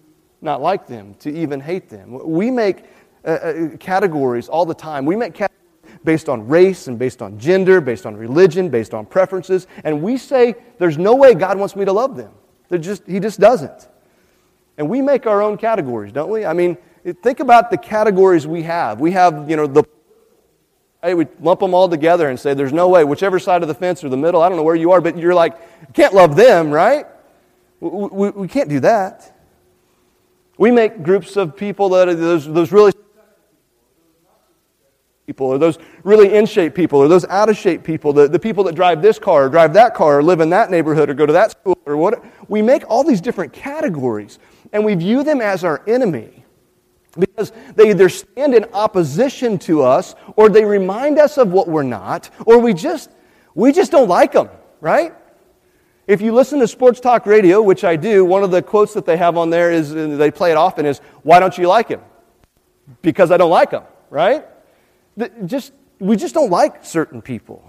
not 0.41 0.61
like 0.61 0.87
them, 0.87 1.15
to 1.21 1.31
even 1.33 1.61
hate 1.61 1.89
them. 1.89 2.19
We 2.29 2.51
make 2.51 2.85
uh, 3.25 3.29
uh, 3.29 3.77
categories 3.79 4.49
all 4.49 4.67
the 4.67 4.75
time. 4.75 5.07
We 5.07 5.17
make 5.17 5.33
categories 5.33 5.53
based 6.05 6.29
on 6.29 6.49
race 6.49 6.89
and 6.89 6.99
based 6.99 7.23
on 7.23 7.39
gender, 7.39 7.81
based 7.81 8.07
on 8.07 8.17
religion, 8.17 8.69
based 8.69 8.93
on 8.93 9.07
preferences. 9.07 9.67
And 9.85 10.03
we 10.03 10.17
say, 10.17 10.57
there's 10.79 10.99
no 10.99 11.15
way 11.15 11.35
God 11.35 11.59
wants 11.59 11.77
me 11.77 11.85
to 11.85 11.93
love 11.93 12.17
them. 12.17 12.33
Just, 12.81 13.07
he 13.07 13.21
just 13.21 13.39
doesn't. 13.39 13.89
And 14.79 14.88
we 14.88 15.02
make 15.02 15.26
our 15.26 15.43
own 15.43 15.57
categories, 15.57 16.12
don't 16.12 16.31
we? 16.31 16.45
I 16.45 16.52
mean, 16.52 16.76
think 17.23 17.41
about 17.41 17.71
the 17.71 17.76
categories 17.76 18.47
we 18.47 18.62
have. 18.62 19.00
We 19.00 19.12
have, 19.12 19.49
you 19.49 19.57
know, 19.57 19.67
the 19.67 19.85
Hey, 21.05 21.14
we 21.14 21.26
lump 21.41 21.59
them 21.59 21.75
all 21.75 21.88
together 21.88 22.29
and 22.29 22.38
say, 22.38 22.55
there's 22.55 22.73
no 22.73 22.88
way, 22.88 23.02
whichever 23.02 23.41
side 23.41 23.62
of 23.62 23.67
the 23.67 23.75
fence 23.75 24.05
or 24.05 24.09
the 24.09 24.17
middle, 24.17 24.41
I 24.41 24.49
don't 24.49 24.57
know 24.57 24.62
where 24.62 24.76
you 24.76 24.93
are, 24.93 25.00
but 25.00 25.19
you're 25.19 25.35
like, 25.35 25.93
can't 25.95 26.14
love 26.14 26.37
them, 26.37 26.71
right? 26.71 27.07
We, 27.81 27.88
we, 27.91 28.31
we 28.31 28.49
can't 28.49 28.69
do 28.69 28.79
that. 28.81 29.37
We 30.59 30.71
make 30.71 31.02
groups 31.02 31.37
of 31.37 31.57
people 31.57 31.88
that 31.88 32.09
are 32.09 32.14
those, 32.14 32.47
those 32.47 32.71
really 32.71 32.93
people, 35.26 35.49
or 35.49 35.59
those 35.59 35.76
really 36.05 36.35
in 36.35 36.47
shape 36.47 36.73
people, 36.73 37.00
or 37.00 37.09
those 37.09 37.25
out 37.25 37.49
of 37.49 37.57
shape 37.57 37.83
people, 37.83 38.12
the, 38.12 38.29
the 38.29 38.38
people 38.38 38.62
that 38.64 38.76
drive 38.76 39.02
this 39.02 39.19
car, 39.19 39.47
or 39.47 39.49
drive 39.49 39.73
that 39.73 39.95
car, 39.95 40.19
or 40.19 40.23
live 40.23 40.38
in 40.38 40.50
that 40.50 40.71
neighborhood, 40.71 41.11
or 41.11 41.14
go 41.14 41.26
to 41.26 41.33
that 41.33 41.50
school, 41.50 41.76
or 41.85 41.97
what. 41.97 42.25
We 42.49 42.62
make 42.62 42.88
all 42.88 43.02
these 43.02 43.21
different 43.21 43.52
categories 43.52 44.38
and 44.73 44.85
we 44.85 44.95
view 44.95 45.23
them 45.23 45.41
as 45.41 45.64
our 45.64 45.83
enemy 45.87 46.45
because 47.19 47.52
they 47.76 47.91
either 47.91 48.09
stand 48.09 48.55
in 48.55 48.64
opposition 48.73 49.59
to 49.59 49.83
us 49.83 50.14
or 50.37 50.49
they 50.49 50.64
remind 50.64 51.19
us 51.19 51.37
of 51.37 51.52
what 51.52 51.69
we're 51.69 51.83
not 51.83 52.31
or 52.47 52.59
we 52.59 52.73
just 52.73 53.11
we 53.55 53.73
just 53.73 53.93
don't 53.93 54.09
like 54.09 54.33
them 54.33 54.49
right? 54.83 55.14
If 56.07 56.21
you 56.21 56.35
listen 56.35 56.59
to 56.59 56.69
sports 56.69 57.00
talk 57.00 57.25
radio, 57.25 57.62
which 57.62 57.85
I 57.85 57.97
do, 57.97 58.25
one 58.25 58.43
of 58.43 58.50
the 58.50 58.61
quotes 58.61 58.93
that 58.95 59.07
they 59.07 59.17
have 59.17 59.38
on 59.38 59.49
there 59.49 59.71
is, 59.71 59.93
and 59.93 60.21
they 60.21 60.31
play 60.31 60.50
it 60.50 60.57
often, 60.57 60.85
is, 60.85 60.99
Why 61.23 61.41
don't 61.41 61.57
you 61.57 61.69
like 61.69 61.88
him? 61.88 62.00
Because 63.00 63.31
I 63.31 63.38
don't 63.38 63.50
like 63.50 63.71
him, 63.71 63.85
right? 64.11 64.45
Just, 65.47 65.73
we 66.00 66.17
just 66.17 66.35
don't 66.35 66.50
like 66.50 66.85
certain 66.85 67.23
people. 67.23 67.64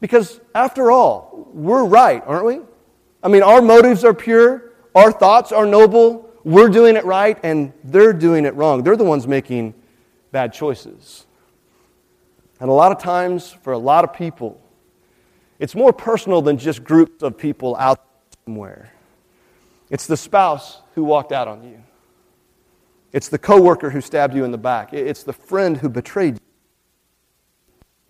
Because 0.00 0.40
after 0.54 0.90
all, 0.90 1.48
we're 1.52 1.84
right, 1.84 2.22
aren't 2.26 2.46
we? 2.46 2.60
I 3.22 3.28
mean, 3.28 3.42
our 3.42 3.60
motives 3.60 4.02
are 4.04 4.14
pure, 4.14 4.72
our 4.94 5.10
thoughts 5.10 5.52
are 5.52 5.66
noble, 5.66 6.30
we're 6.44 6.68
doing 6.68 6.96
it 6.96 7.04
right, 7.04 7.38
and 7.42 7.72
they're 7.82 8.12
doing 8.12 8.44
it 8.44 8.54
wrong. 8.54 8.82
They're 8.82 8.96
the 8.96 9.04
ones 9.04 9.26
making 9.26 9.74
bad 10.30 10.52
choices. 10.52 11.26
And 12.60 12.70
a 12.70 12.72
lot 12.72 12.92
of 12.92 12.98
times, 12.98 13.50
for 13.50 13.72
a 13.72 13.78
lot 13.78 14.04
of 14.04 14.12
people, 14.12 14.60
it's 15.58 15.74
more 15.74 15.92
personal 15.92 16.42
than 16.42 16.58
just 16.58 16.84
groups 16.84 17.22
of 17.22 17.38
people 17.38 17.76
out 17.76 18.04
somewhere. 18.44 18.92
It's 19.90 20.06
the 20.06 20.16
spouse 20.16 20.80
who 20.94 21.04
walked 21.04 21.32
out 21.32 21.48
on 21.48 21.64
you. 21.64 21.82
It's 23.12 23.28
the 23.28 23.38
coworker 23.38 23.90
who 23.90 24.00
stabbed 24.00 24.34
you 24.34 24.44
in 24.44 24.50
the 24.50 24.58
back. 24.58 24.92
It's 24.92 25.22
the 25.22 25.32
friend 25.32 25.76
who 25.76 25.88
betrayed 25.88 26.34
you. 26.34 26.40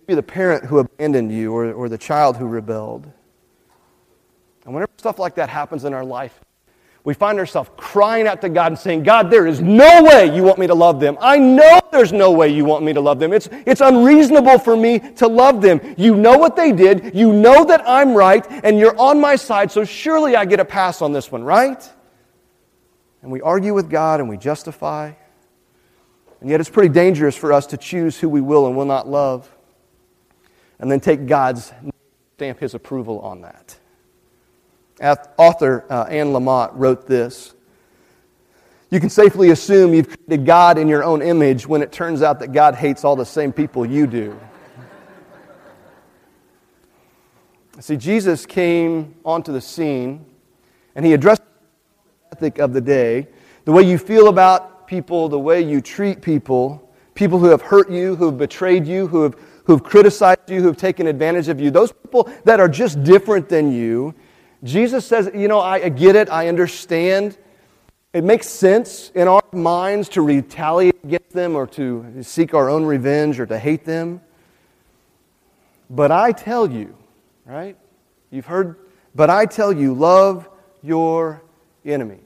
Maybe 0.01 0.17
the 0.17 0.23
parent 0.23 0.65
who 0.65 0.79
abandoned 0.79 1.31
you 1.31 1.53
or, 1.53 1.73
or 1.73 1.89
the 1.89 1.99
child 1.99 2.37
who 2.37 2.47
rebelled. 2.47 3.11
And 4.65 4.73
whenever 4.73 4.93
stuff 4.97 5.19
like 5.19 5.35
that 5.35 5.49
happens 5.51 5.85
in 5.85 5.93
our 5.93 6.05
life, 6.05 6.41
we 7.05 7.13
find 7.13 7.39
ourselves 7.39 7.69
crying 7.77 8.27
out 8.27 8.41
to 8.41 8.49
God 8.49 8.73
and 8.73 8.79
saying, 8.79 9.03
God, 9.03 9.31
there 9.31 9.47
is 9.47 9.61
no 9.61 10.03
way 10.03 10.35
you 10.35 10.43
want 10.43 10.59
me 10.59 10.67
to 10.67 10.75
love 10.75 11.01
them. 11.01 11.19
I 11.21 11.39
know 11.39 11.81
there's 11.93 12.15
no 12.15 12.33
way 12.33 12.49
you 12.49 12.65
want 12.65 12.83
me 12.83 12.95
to 12.95 13.01
love 13.01 13.19
them. 13.19 13.35
It's, 13.35 13.47
it's 13.67 13.83
unreasonable 13.83 14.59
for 14.59 14.75
me 14.75 15.01
to 15.17 15.29
love 15.29 15.61
them. 15.61 15.81
You 15.99 16.17
know 16.17 16.39
what 16.39 16.57
they 16.57 16.73
did. 16.73 17.15
You 17.15 17.31
know 17.31 17.63
that 17.67 17.83
I'm 17.87 18.15
right, 18.15 18.47
and 18.65 18.79
you're 18.79 18.99
on 18.99 19.21
my 19.21 19.37
side, 19.37 19.71
so 19.71 19.85
surely 19.85 20.35
I 20.35 20.47
get 20.47 20.61
a 20.61 20.65
pass 20.65 21.03
on 21.03 21.13
this 21.13 21.31
one, 21.31 21.45
right? 21.45 21.87
And 23.21 23.31
we 23.31 23.43
argue 23.43 23.75
with 23.75 23.91
God 23.91 24.21
and 24.21 24.29
we 24.29 24.39
justify. 24.39 25.13
And 26.41 26.49
yet 26.49 26.61
it's 26.61 26.71
pretty 26.71 26.91
dangerous 26.91 27.37
for 27.37 27.53
us 27.53 27.67
to 27.69 27.77
choose 27.77 28.19
who 28.19 28.31
we 28.31 28.41
will 28.41 28.67
and 28.67 28.77
will 28.77 28.85
not 28.87 29.09
love 29.09 29.51
and 30.79 30.91
then 30.91 31.01
take 31.01 31.27
God's 31.27 31.73
stamp 32.37 32.61
his 32.61 32.75
approval 32.75 33.21
on 33.21 33.43
that. 33.43 33.77
Author 35.01 35.85
uh, 35.91 36.05
Anne 36.05 36.29
Lamott 36.29 36.71
wrote 36.75 37.07
this. 37.07 37.55
You 38.91 39.01
can 39.01 39.11
safely 39.11 39.51
assume 39.51 39.93
you've 39.93 40.09
created 40.09 40.47
God 40.47 40.79
in 40.79 40.89
your 40.89 41.03
own 41.03 41.21
image 41.21 41.67
when 41.67 41.83
it 41.83 41.91
turns 41.91 42.23
out 42.23 42.39
that 42.41 42.53
God 42.53 42.77
hates 42.77 43.05
all 43.05 43.17
the 43.17 43.27
same 43.27 43.53
people 43.53 43.85
you 43.85 44.07
do. 44.07 44.39
See, 47.81 47.97
Jesus 47.97 48.47
came 48.47 49.17
onto 49.25 49.53
the 49.53 49.61
scene 49.61 50.25
and 50.95 51.05
he 51.05 51.13
addressed 51.13 51.43
the 51.43 52.37
ethic 52.37 52.59
of 52.59 52.73
the 52.73 52.81
day, 52.81 53.27
the 53.65 53.73
way 53.73 53.83
you 53.83 53.99
feel 53.99 54.29
about 54.29 54.87
people, 54.87 55.29
the 55.29 55.39
way 55.39 55.61
you 55.61 55.81
treat 55.81 56.23
people, 56.23 56.95
people 57.15 57.39
who 57.39 57.47
have 57.47 57.63
hurt 57.63 57.91
you, 57.91 58.15
who 58.15 58.27
have 58.27 58.39
betrayed 58.39 58.87
you, 58.87 59.09
who 59.09 59.23
have, 59.25 59.35
who 59.65 59.73
have 59.73 59.83
criticized 59.83 60.49
you, 60.49 60.61
who 60.61 60.69
have 60.69 60.77
taken 60.77 61.09
advantage 61.09 61.49
of 61.49 61.61
you, 61.61 61.71
those 61.71 61.91
people 61.91 62.31
that 62.45 62.61
are 62.61 62.69
just 62.69 63.03
different 63.03 63.49
than 63.49 63.73
you. 63.73 64.15
Jesus 64.65 65.07
says, 65.07 65.31
You 65.35 65.47
know, 65.47 65.61
I 65.61 65.89
get 65.91 66.17
it, 66.17 66.31
I 66.31 66.49
understand. 66.49 67.37
It 68.13 68.25
makes 68.25 68.49
sense 68.49 69.11
in 69.15 69.29
our 69.29 69.43
minds 69.53 70.09
to 70.11 70.23
retaliate 70.23 71.03
against 71.05 71.31
them 71.31 71.55
or 71.57 71.67
to 71.69 72.23
seek 72.23 72.55
our 72.55 72.71
own 72.71 72.85
revenge 72.85 73.39
or 73.39 73.47
to 73.47 73.59
hate 73.59 73.85
them. 73.85 74.21
But 75.91 76.11
I 76.11 76.33
tell 76.33 76.71
you, 76.71 76.97
right? 77.45 77.77
You've 78.31 78.47
heard, 78.47 78.77
but 79.15 79.31
I 79.31 79.47
tell 79.47 79.73
you, 79.73 79.95
love 79.95 80.49
your 80.83 81.43
enemies. 81.85 82.21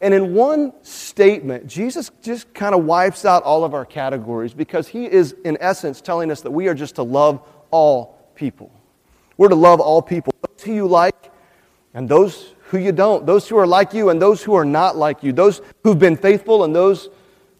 And 0.00 0.12
in 0.12 0.34
one 0.34 0.72
statement, 0.82 1.66
Jesus 1.66 2.10
just 2.22 2.52
kind 2.52 2.74
of 2.74 2.84
wipes 2.84 3.24
out 3.24 3.42
all 3.44 3.64
of 3.64 3.74
our 3.74 3.84
categories 3.84 4.52
because 4.52 4.88
he 4.88 5.06
is, 5.06 5.34
in 5.44 5.56
essence, 5.60 6.00
telling 6.00 6.30
us 6.30 6.42
that 6.42 6.50
we 6.50 6.68
are 6.68 6.74
just 6.74 6.96
to 6.96 7.02
love 7.02 7.46
all 7.70 8.30
people. 8.34 8.70
We're 9.38 9.48
to 9.48 9.54
love 9.54 9.80
all 9.80 10.02
people, 10.02 10.34
who 10.66 10.74
you 10.74 10.86
like 10.86 11.32
and 11.94 12.08
those 12.08 12.54
who 12.68 12.78
you 12.78 12.92
don't, 12.92 13.24
those 13.24 13.48
who 13.48 13.56
are 13.56 13.66
like 13.66 13.94
you 13.94 14.10
and 14.10 14.20
those 14.20 14.42
who 14.42 14.54
are 14.54 14.64
not 14.64 14.96
like 14.96 15.22
you, 15.22 15.32
those 15.32 15.62
who've 15.82 15.98
been 15.98 16.16
faithful 16.16 16.64
and 16.64 16.74
those 16.74 17.08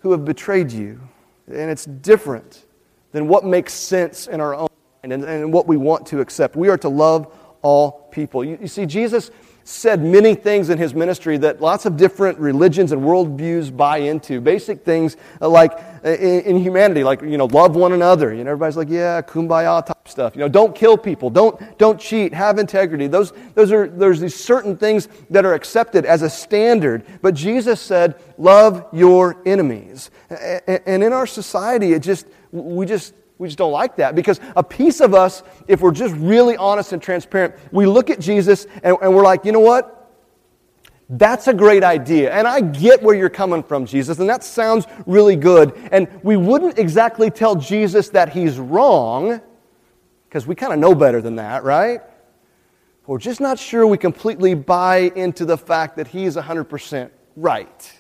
who 0.00 0.10
have 0.10 0.24
betrayed 0.24 0.70
you. 0.70 1.00
And 1.46 1.70
it's 1.70 1.84
different 1.84 2.66
than 3.12 3.28
what 3.28 3.44
makes 3.44 3.72
sense 3.72 4.26
in 4.26 4.40
our 4.40 4.54
own 4.54 4.68
mind 5.02 5.12
and, 5.12 5.24
and 5.24 5.52
what 5.52 5.66
we 5.66 5.76
want 5.76 6.06
to 6.08 6.20
accept. 6.20 6.56
We 6.56 6.68
are 6.68 6.78
to 6.78 6.88
love 6.88 7.32
all 7.62 8.08
people. 8.10 8.44
You, 8.44 8.58
you 8.60 8.68
see, 8.68 8.84
Jesus 8.84 9.30
said 9.68 10.00
many 10.00 10.36
things 10.36 10.70
in 10.70 10.78
his 10.78 10.94
ministry 10.94 11.36
that 11.36 11.60
lots 11.60 11.86
of 11.86 11.96
different 11.96 12.38
religions 12.38 12.92
and 12.92 13.02
worldviews 13.02 13.76
buy 13.76 13.98
into. 13.98 14.40
Basic 14.40 14.84
things 14.84 15.16
uh, 15.42 15.48
like 15.48 15.72
uh, 16.04 16.10
in, 16.10 16.40
in, 16.42 16.58
humanity, 16.58 17.02
like, 17.02 17.20
you 17.20 17.36
know, 17.36 17.46
love 17.46 17.74
one 17.74 17.90
another. 17.90 18.32
You 18.32 18.44
know, 18.44 18.52
everybody's 18.52 18.76
like, 18.76 18.88
yeah, 18.88 19.20
kumbaya 19.22 19.84
type 19.84 20.06
stuff. 20.06 20.36
You 20.36 20.42
know, 20.42 20.48
don't 20.48 20.72
kill 20.72 20.96
people. 20.96 21.30
Don't, 21.30 21.78
don't 21.78 22.00
cheat. 22.00 22.32
Have 22.32 22.60
integrity. 22.60 23.08
Those, 23.08 23.32
those 23.54 23.72
are, 23.72 23.88
there's 23.88 24.20
these 24.20 24.36
certain 24.36 24.76
things 24.76 25.08
that 25.30 25.44
are 25.44 25.54
accepted 25.54 26.06
as 26.06 26.22
a 26.22 26.30
standard. 26.30 27.04
But 27.20 27.34
Jesus 27.34 27.80
said, 27.80 28.22
love 28.38 28.86
your 28.92 29.42
enemies. 29.46 30.12
And 30.30 31.02
in 31.02 31.12
our 31.12 31.26
society, 31.26 31.92
it 31.92 32.04
just, 32.04 32.28
we 32.52 32.86
just, 32.86 33.14
we 33.38 33.48
just 33.48 33.58
don't 33.58 33.72
like 33.72 33.96
that 33.96 34.14
because 34.14 34.40
a 34.56 34.62
piece 34.62 35.00
of 35.00 35.14
us, 35.14 35.42
if 35.68 35.80
we're 35.80 35.92
just 35.92 36.14
really 36.16 36.56
honest 36.56 36.92
and 36.92 37.02
transparent, 37.02 37.54
we 37.70 37.86
look 37.86 38.08
at 38.08 38.18
Jesus 38.18 38.66
and, 38.82 38.96
and, 39.02 39.14
we're 39.14 39.22
like, 39.22 39.44
you 39.44 39.52
know 39.52 39.60
what? 39.60 39.92
That's 41.08 41.46
a 41.46 41.54
great 41.54 41.84
idea. 41.84 42.32
And 42.32 42.48
I 42.48 42.60
get 42.60 43.02
where 43.02 43.14
you're 43.14 43.28
coming 43.28 43.62
from, 43.62 43.86
Jesus, 43.86 44.18
and 44.18 44.28
that 44.28 44.42
sounds 44.42 44.86
really 45.06 45.36
good. 45.36 45.72
And 45.92 46.08
we 46.22 46.36
wouldn't 46.36 46.78
exactly 46.78 47.30
tell 47.30 47.54
Jesus 47.54 48.08
that 48.10 48.30
he's 48.30 48.58
wrong 48.58 49.40
because 50.28 50.46
we 50.46 50.54
kind 50.54 50.72
of 50.72 50.78
know 50.78 50.94
better 50.94 51.20
than 51.20 51.36
that, 51.36 51.62
right? 51.62 52.00
We're 53.06 53.18
just 53.18 53.40
not 53.40 53.58
sure 53.58 53.86
we 53.86 53.98
completely 53.98 54.54
buy 54.54 55.12
into 55.14 55.44
the 55.44 55.56
fact 55.56 55.96
that 55.96 56.08
he's 56.08 56.36
100% 56.36 57.10
right. 57.36 57.92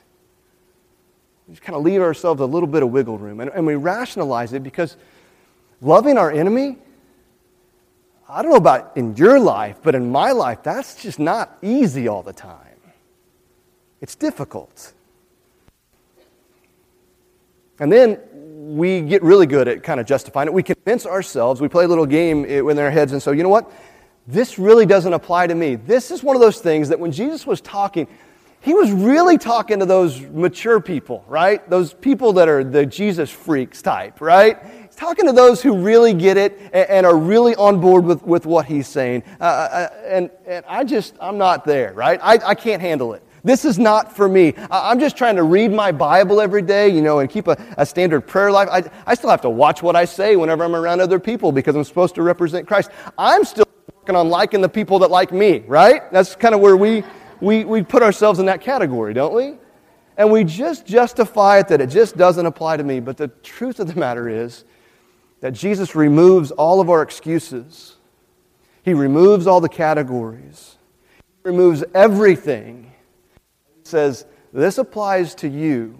We 1.46 1.54
just 1.54 1.62
kind 1.62 1.76
of 1.76 1.84
leave 1.84 2.00
ourselves 2.00 2.40
a 2.40 2.46
little 2.46 2.66
bit 2.66 2.82
of 2.82 2.90
wiggle 2.90 3.18
room. 3.18 3.38
And, 3.38 3.50
and 3.50 3.64
we 3.64 3.76
rationalize 3.76 4.52
it 4.52 4.64
because 4.64 4.96
Loving 5.80 6.16
our 6.18 6.30
enemy, 6.30 6.78
I 8.28 8.42
don't 8.42 8.50
know 8.50 8.56
about 8.56 8.96
in 8.96 9.16
your 9.16 9.38
life, 9.38 9.78
but 9.82 9.94
in 9.94 10.10
my 10.10 10.32
life, 10.32 10.62
that's 10.62 11.00
just 11.02 11.18
not 11.18 11.58
easy 11.62 12.08
all 12.08 12.22
the 12.22 12.32
time. 12.32 12.62
It's 14.00 14.14
difficult. 14.14 14.92
And 17.78 17.92
then 17.92 18.18
we 18.74 19.02
get 19.02 19.22
really 19.22 19.46
good 19.46 19.68
at 19.68 19.82
kind 19.82 20.00
of 20.00 20.06
justifying 20.06 20.48
it. 20.48 20.54
We 20.54 20.62
convince 20.62 21.06
ourselves, 21.06 21.60
we 21.60 21.68
play 21.68 21.84
a 21.84 21.88
little 21.88 22.06
game 22.06 22.44
in 22.44 22.78
our 22.78 22.90
heads, 22.90 23.12
and 23.12 23.22
so, 23.22 23.30
you 23.30 23.42
know 23.42 23.48
what? 23.48 23.70
This 24.26 24.58
really 24.58 24.86
doesn't 24.86 25.12
apply 25.12 25.46
to 25.46 25.54
me. 25.54 25.76
This 25.76 26.10
is 26.10 26.22
one 26.22 26.34
of 26.34 26.42
those 26.42 26.58
things 26.58 26.88
that 26.88 26.98
when 26.98 27.12
Jesus 27.12 27.46
was 27.46 27.60
talking, 27.60 28.08
he 28.60 28.74
was 28.74 28.90
really 28.90 29.38
talking 29.38 29.78
to 29.78 29.86
those 29.86 30.20
mature 30.20 30.80
people, 30.80 31.24
right? 31.28 31.68
Those 31.70 31.94
people 31.94 32.32
that 32.32 32.48
are 32.48 32.64
the 32.64 32.84
Jesus 32.84 33.30
freaks 33.30 33.82
type, 33.82 34.20
right? 34.20 34.85
Talking 34.96 35.26
to 35.26 35.32
those 35.32 35.62
who 35.62 35.76
really 35.78 36.14
get 36.14 36.36
it 36.36 36.58
and, 36.72 36.88
and 36.88 37.06
are 37.06 37.16
really 37.16 37.54
on 37.56 37.80
board 37.80 38.04
with, 38.04 38.22
with 38.22 38.46
what 38.46 38.66
he's 38.66 38.88
saying. 38.88 39.22
Uh, 39.40 39.44
uh, 39.44 39.46
uh 39.46 39.88
and, 40.06 40.30
and 40.46 40.64
I 40.66 40.84
just, 40.84 41.14
I'm 41.20 41.38
not 41.38 41.64
there, 41.64 41.92
right? 41.92 42.18
I, 42.22 42.38
I 42.44 42.54
can't 42.54 42.80
handle 42.80 43.14
it. 43.14 43.22
This 43.44 43.64
is 43.64 43.78
not 43.78 44.16
for 44.16 44.28
me. 44.28 44.54
I'm 44.72 44.98
just 44.98 45.16
trying 45.16 45.36
to 45.36 45.44
read 45.44 45.70
my 45.70 45.92
Bible 45.92 46.40
every 46.40 46.62
day, 46.62 46.88
you 46.88 47.00
know, 47.00 47.20
and 47.20 47.30
keep 47.30 47.46
a, 47.46 47.56
a 47.76 47.86
standard 47.86 48.22
prayer 48.22 48.50
life. 48.50 48.68
I, 48.72 48.82
I 49.06 49.14
still 49.14 49.30
have 49.30 49.42
to 49.42 49.50
watch 49.50 49.84
what 49.84 49.94
I 49.94 50.04
say 50.04 50.34
whenever 50.34 50.64
I'm 50.64 50.74
around 50.74 51.00
other 51.00 51.20
people 51.20 51.52
because 51.52 51.76
I'm 51.76 51.84
supposed 51.84 52.16
to 52.16 52.22
represent 52.22 52.66
Christ. 52.66 52.90
I'm 53.16 53.44
still 53.44 53.68
working 53.94 54.16
on 54.16 54.30
liking 54.30 54.62
the 54.62 54.68
people 54.68 54.98
that 54.98 55.12
like 55.12 55.30
me, 55.30 55.60
right? 55.68 56.10
That's 56.10 56.34
kind 56.34 56.56
of 56.56 56.60
where 56.60 56.76
we 56.76 57.04
we, 57.40 57.64
we 57.64 57.82
put 57.82 58.02
ourselves 58.02 58.38
in 58.38 58.46
that 58.46 58.60
category, 58.60 59.14
don't 59.14 59.34
we? 59.34 59.56
And 60.16 60.30
we 60.32 60.44
just 60.44 60.86
justify 60.86 61.58
it 61.58 61.68
that 61.68 61.80
it 61.80 61.88
just 61.88 62.16
doesn't 62.16 62.46
apply 62.46 62.78
to 62.78 62.84
me. 62.84 63.00
But 63.00 63.16
the 63.16 63.28
truth 63.28 63.80
of 63.80 63.92
the 63.92 63.98
matter 63.98 64.28
is 64.28 64.64
that 65.40 65.52
Jesus 65.52 65.94
removes 65.94 66.50
all 66.50 66.80
of 66.80 66.90
our 66.90 67.02
excuses, 67.02 67.96
He 68.82 68.94
removes 68.94 69.46
all 69.46 69.60
the 69.60 69.68
categories, 69.68 70.76
He 71.18 71.50
removes 71.50 71.84
everything. 71.94 72.92
He 73.82 73.88
says, 73.88 74.24
This 74.52 74.78
applies 74.78 75.34
to 75.36 75.48
you. 75.48 75.98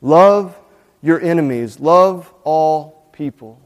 Love 0.00 0.56
your 1.02 1.20
enemies, 1.20 1.80
love 1.80 2.32
all 2.44 3.08
people. 3.12 3.60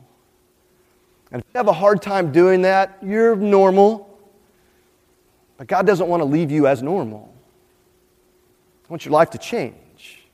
And 1.33 1.41
if 1.41 1.47
you 1.55 1.59
have 1.59 1.69
a 1.69 1.73
hard 1.73 2.03
time 2.03 2.33
doing 2.33 2.63
that, 2.63 2.99
you're 3.03 3.37
normal. 3.37 4.19
But 5.57 5.67
God 5.67 5.87
doesn't 5.87 6.09
want 6.09 6.21
to 6.21 6.25
leave 6.25 6.51
you 6.51 6.67
as 6.67 6.83
normal. 6.83 7.33
He 8.83 8.89
wants 8.89 9.05
your 9.05 9.13
life 9.13 9.31
to 9.31 9.39
change. 9.39 10.25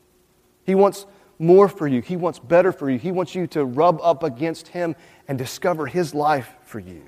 He 0.64 0.74
wants 0.74 1.06
more 1.38 1.68
for 1.68 1.86
you. 1.86 2.00
He 2.00 2.16
wants 2.16 2.38
better 2.38 2.72
for 2.72 2.90
you. 2.90 2.98
He 2.98 3.12
wants 3.12 3.34
you 3.34 3.46
to 3.48 3.64
rub 3.64 4.00
up 4.02 4.22
against 4.22 4.68
Him 4.68 4.96
and 5.28 5.36
discover 5.36 5.86
His 5.86 6.14
life 6.14 6.50
for 6.64 6.78
you. 6.78 7.02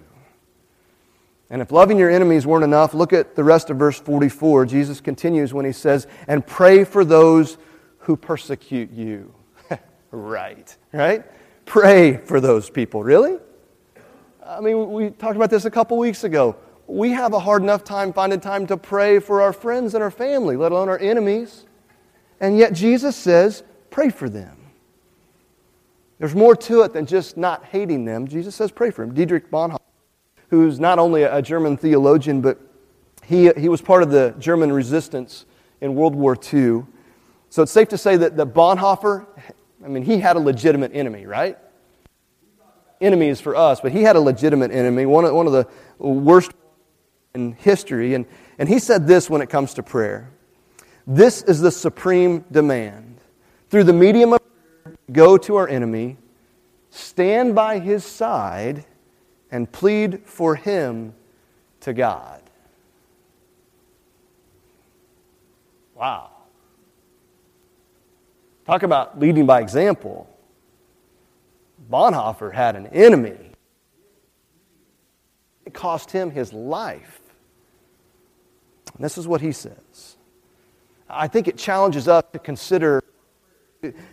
And 1.50 1.62
if 1.62 1.72
loving 1.72 1.98
your 1.98 2.10
enemies 2.10 2.46
weren't 2.46 2.64
enough, 2.64 2.92
look 2.92 3.12
at 3.12 3.34
the 3.34 3.44
rest 3.44 3.70
of 3.70 3.78
verse 3.78 3.98
44. 3.98 4.66
Jesus 4.66 5.00
continues 5.00 5.54
when 5.54 5.64
he 5.64 5.72
says, 5.72 6.06
And 6.26 6.46
pray 6.46 6.84
for 6.84 7.04
those 7.04 7.56
who 8.00 8.16
persecute 8.16 8.90
you. 8.92 9.34
right, 10.10 10.76
right? 10.92 11.24
Pray 11.64 12.18
for 12.18 12.40
those 12.40 12.68
people. 12.68 13.02
Really? 13.02 13.38
I 14.44 14.60
mean, 14.60 14.92
we 14.92 15.10
talked 15.10 15.36
about 15.36 15.50
this 15.50 15.64
a 15.64 15.70
couple 15.70 15.96
weeks 15.96 16.24
ago. 16.24 16.56
We 16.86 17.10
have 17.10 17.32
a 17.32 17.38
hard 17.38 17.62
enough 17.62 17.84
time 17.84 18.12
finding 18.12 18.40
time 18.40 18.66
to 18.66 18.76
pray 18.76 19.18
for 19.18 19.42
our 19.42 19.52
friends 19.52 19.94
and 19.94 20.02
our 20.02 20.10
family, 20.10 20.56
let 20.56 20.72
alone 20.72 20.88
our 20.88 20.98
enemies. 20.98 21.66
And 22.40 22.58
yet 22.58 22.72
Jesus 22.72 23.16
says, 23.16 23.62
pray 23.90 24.10
for 24.10 24.28
them. 24.28 24.56
There's 26.18 26.34
more 26.34 26.56
to 26.56 26.82
it 26.82 26.92
than 26.92 27.06
just 27.06 27.36
not 27.36 27.64
hating 27.66 28.04
them. 28.04 28.26
Jesus 28.26 28.54
says, 28.56 28.72
pray 28.72 28.90
for 28.90 29.06
them. 29.06 29.14
Dietrich 29.14 29.50
Bonhoeffer 29.50 29.78
who's 30.50 30.80
not 30.80 30.98
only 30.98 31.22
a 31.22 31.42
German 31.42 31.76
theologian, 31.76 32.40
but 32.40 32.58
he, 33.24 33.50
he 33.56 33.68
was 33.68 33.82
part 33.82 34.02
of 34.02 34.10
the 34.10 34.34
German 34.38 34.72
resistance 34.72 35.44
in 35.80 35.94
World 35.94 36.14
War 36.14 36.34
II. 36.34 36.84
So 37.50 37.62
it's 37.62 37.72
safe 37.72 37.88
to 37.88 37.98
say 37.98 38.16
that, 38.16 38.36
that 38.36 38.54
Bonhoeffer, 38.54 39.26
I 39.84 39.88
mean, 39.88 40.02
he 40.02 40.18
had 40.18 40.36
a 40.36 40.40
legitimate 40.40 40.92
enemy, 40.94 41.26
right? 41.26 41.58
Enemies 43.00 43.40
for 43.40 43.54
us, 43.54 43.80
but 43.80 43.92
he 43.92 44.02
had 44.02 44.16
a 44.16 44.20
legitimate 44.20 44.70
enemy, 44.70 45.06
one 45.06 45.24
of, 45.24 45.34
one 45.34 45.46
of 45.46 45.52
the 45.52 45.68
worst 45.98 46.50
in 47.34 47.52
history. 47.52 48.14
And, 48.14 48.26
and 48.58 48.68
he 48.68 48.78
said 48.78 49.06
this 49.06 49.30
when 49.30 49.42
it 49.42 49.50
comes 49.50 49.74
to 49.74 49.82
prayer 49.82 50.30
This 51.06 51.42
is 51.42 51.60
the 51.60 51.70
supreme 51.70 52.44
demand. 52.50 53.07
Through 53.70 53.84
the 53.84 53.92
medium 53.92 54.32
of 54.32 54.40
prayer, 54.82 54.96
go 55.12 55.36
to 55.38 55.56
our 55.56 55.68
enemy, 55.68 56.16
stand 56.90 57.54
by 57.54 57.78
his 57.78 58.04
side, 58.04 58.84
and 59.50 59.70
plead 59.70 60.22
for 60.24 60.54
him 60.54 61.14
to 61.80 61.92
God. 61.92 62.42
Wow. 65.94 66.30
Talk 68.66 68.82
about 68.82 69.18
leading 69.18 69.46
by 69.46 69.60
example. 69.60 70.28
Bonhoeffer 71.90 72.52
had 72.52 72.76
an 72.76 72.86
enemy. 72.88 73.52
It 75.64 75.74
cost 75.74 76.10
him 76.10 76.30
his 76.30 76.52
life. 76.52 77.20
And 78.94 79.04
this 79.04 79.18
is 79.18 79.26
what 79.26 79.40
he 79.40 79.52
says. 79.52 80.16
I 81.08 81.28
think 81.28 81.48
it 81.48 81.56
challenges 81.56 82.08
us 82.08 82.24
to 82.32 82.38
consider 82.38 83.02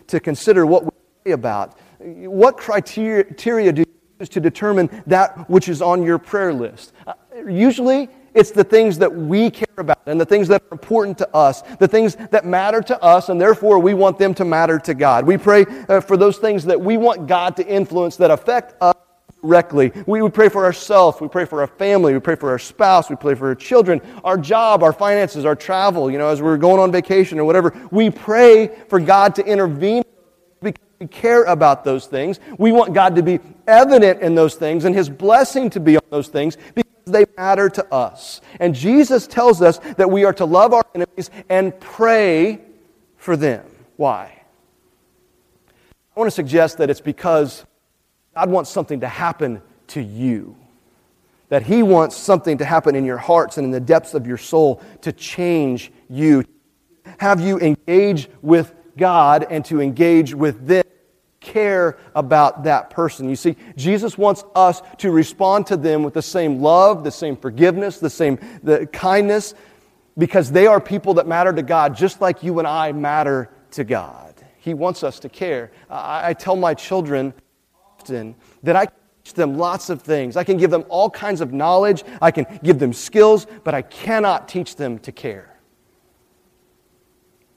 to 0.06 0.20
consider 0.20 0.66
what 0.66 0.84
we 0.84 0.90
pray 1.24 1.32
about. 1.32 1.78
What 1.98 2.56
criteria 2.56 3.72
do 3.72 3.84
is 4.18 4.28
to 4.30 4.40
determine 4.40 5.02
that 5.06 5.48
which 5.50 5.68
is 5.68 5.82
on 5.82 6.02
your 6.02 6.18
prayer 6.18 6.52
list. 6.52 6.92
Uh, 7.06 7.14
usually, 7.46 8.08
it's 8.34 8.50
the 8.50 8.64
things 8.64 8.98
that 8.98 9.14
we 9.14 9.50
care 9.50 9.66
about 9.78 10.00
and 10.06 10.20
the 10.20 10.24
things 10.24 10.48
that 10.48 10.62
are 10.62 10.72
important 10.72 11.18
to 11.18 11.34
us, 11.34 11.62
the 11.78 11.88
things 11.88 12.16
that 12.30 12.44
matter 12.44 12.82
to 12.82 13.02
us, 13.02 13.28
and 13.28 13.40
therefore 13.40 13.78
we 13.78 13.94
want 13.94 14.18
them 14.18 14.34
to 14.34 14.44
matter 14.44 14.78
to 14.78 14.94
God. 14.94 15.26
We 15.26 15.38
pray 15.38 15.64
uh, 15.88 16.00
for 16.00 16.16
those 16.16 16.38
things 16.38 16.64
that 16.66 16.80
we 16.80 16.96
want 16.96 17.26
God 17.26 17.56
to 17.56 17.66
influence 17.66 18.16
that 18.16 18.30
affect 18.30 18.74
us 18.82 18.94
directly. 19.46 19.92
We, 20.06 20.22
we 20.22 20.30
pray 20.30 20.48
for 20.48 20.64
ourselves, 20.64 21.20
we 21.20 21.28
pray 21.28 21.44
for 21.44 21.60
our 21.60 21.66
family, 21.66 22.12
we 22.12 22.20
pray 22.20 22.36
for 22.36 22.50
our 22.50 22.58
spouse, 22.58 23.08
we 23.08 23.16
pray 23.16 23.34
for 23.34 23.48
our 23.48 23.54
children, 23.54 24.00
our 24.24 24.36
job, 24.36 24.82
our 24.82 24.92
finances, 24.92 25.44
our 25.44 25.56
travel, 25.56 26.10
you 26.10 26.18
know, 26.18 26.28
as 26.28 26.42
we're 26.42 26.56
going 26.56 26.80
on 26.80 26.90
vacation 26.92 27.38
or 27.38 27.44
whatever. 27.44 27.72
We 27.90 28.10
pray 28.10 28.68
for 28.88 28.98
God 29.00 29.34
to 29.36 29.46
intervene 29.46 30.02
because 30.60 30.82
we 30.98 31.06
care 31.06 31.44
about 31.44 31.84
those 31.84 32.06
things. 32.06 32.40
We 32.58 32.72
want 32.72 32.92
God 32.92 33.16
to 33.16 33.22
be 33.22 33.38
evident 33.66 34.20
in 34.20 34.34
those 34.34 34.56
things 34.56 34.84
and 34.84 34.94
His 34.94 35.08
blessing 35.08 35.70
to 35.70 35.80
be 35.80 35.96
on 35.96 36.04
those 36.10 36.28
things 36.28 36.56
because 36.74 36.90
they 37.06 37.24
matter 37.36 37.68
to 37.70 37.94
us. 37.94 38.40
And 38.58 38.74
Jesus 38.74 39.26
tells 39.26 39.62
us 39.62 39.78
that 39.96 40.10
we 40.10 40.24
are 40.24 40.32
to 40.34 40.44
love 40.44 40.72
our 40.72 40.84
enemies 40.94 41.30
and 41.48 41.78
pray 41.78 42.60
for 43.16 43.36
them. 43.36 43.64
Why? 43.96 44.42
I 46.16 46.20
want 46.20 46.28
to 46.28 46.34
suggest 46.34 46.78
that 46.78 46.90
it's 46.90 47.00
because 47.00 47.64
God 48.36 48.50
wants 48.50 48.68
something 48.68 49.00
to 49.00 49.08
happen 49.08 49.62
to 49.88 50.02
you. 50.02 50.54
That 51.48 51.62
He 51.62 51.82
wants 51.82 52.16
something 52.16 52.58
to 52.58 52.66
happen 52.66 52.94
in 52.94 53.06
your 53.06 53.16
hearts 53.16 53.56
and 53.56 53.64
in 53.64 53.70
the 53.70 53.80
depths 53.80 54.12
of 54.12 54.26
your 54.26 54.36
soul 54.36 54.82
to 55.00 55.10
change 55.10 55.90
you, 56.10 56.44
have 57.18 57.40
you 57.40 57.58
engage 57.58 58.28
with 58.42 58.74
God 58.98 59.46
and 59.48 59.64
to 59.64 59.80
engage 59.80 60.34
with 60.34 60.66
them 60.66 60.84
care 61.40 61.96
about 62.14 62.64
that 62.64 62.90
person. 62.90 63.30
You 63.30 63.36
see, 63.36 63.56
Jesus 63.76 64.18
wants 64.18 64.44
us 64.54 64.82
to 64.98 65.12
respond 65.12 65.68
to 65.68 65.76
them 65.76 66.02
with 66.02 66.12
the 66.12 66.22
same 66.22 66.60
love, 66.60 67.04
the 67.04 67.10
same 67.12 67.36
forgiveness, 67.36 68.00
the 68.00 68.10
same 68.10 68.38
the 68.64 68.86
kindness, 68.86 69.54
because 70.18 70.50
they 70.50 70.66
are 70.66 70.80
people 70.80 71.14
that 71.14 71.28
matter 71.28 71.52
to 71.52 71.62
God 71.62 71.96
just 71.96 72.20
like 72.20 72.42
you 72.42 72.58
and 72.58 72.66
I 72.66 72.92
matter 72.92 73.48
to 73.72 73.84
God. 73.84 74.34
He 74.58 74.74
wants 74.74 75.04
us 75.04 75.20
to 75.20 75.28
care. 75.28 75.70
I, 75.88 76.30
I 76.30 76.32
tell 76.34 76.56
my 76.56 76.74
children 76.74 77.32
often 78.06 78.34
that 78.62 78.76
I 78.76 78.86
teach 79.24 79.34
them 79.34 79.58
lots 79.58 79.90
of 79.90 80.02
things. 80.02 80.36
I 80.36 80.44
can 80.44 80.56
give 80.56 80.70
them 80.70 80.84
all 80.88 81.10
kinds 81.10 81.40
of 81.40 81.52
knowledge, 81.52 82.04
I 82.22 82.30
can 82.30 82.46
give 82.62 82.78
them 82.78 82.92
skills, 82.92 83.46
but 83.64 83.74
I 83.74 83.82
cannot 83.82 84.48
teach 84.48 84.76
them 84.76 84.98
to 85.00 85.12
care. 85.12 85.58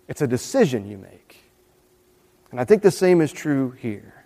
It's 0.07 0.21
a 0.21 0.27
decision 0.27 0.87
you 0.89 0.97
make. 0.97 1.37
And 2.51 2.59
I 2.59 2.65
think 2.65 2.81
the 2.81 2.91
same 2.91 3.21
is 3.21 3.31
true 3.31 3.71
here. 3.71 4.25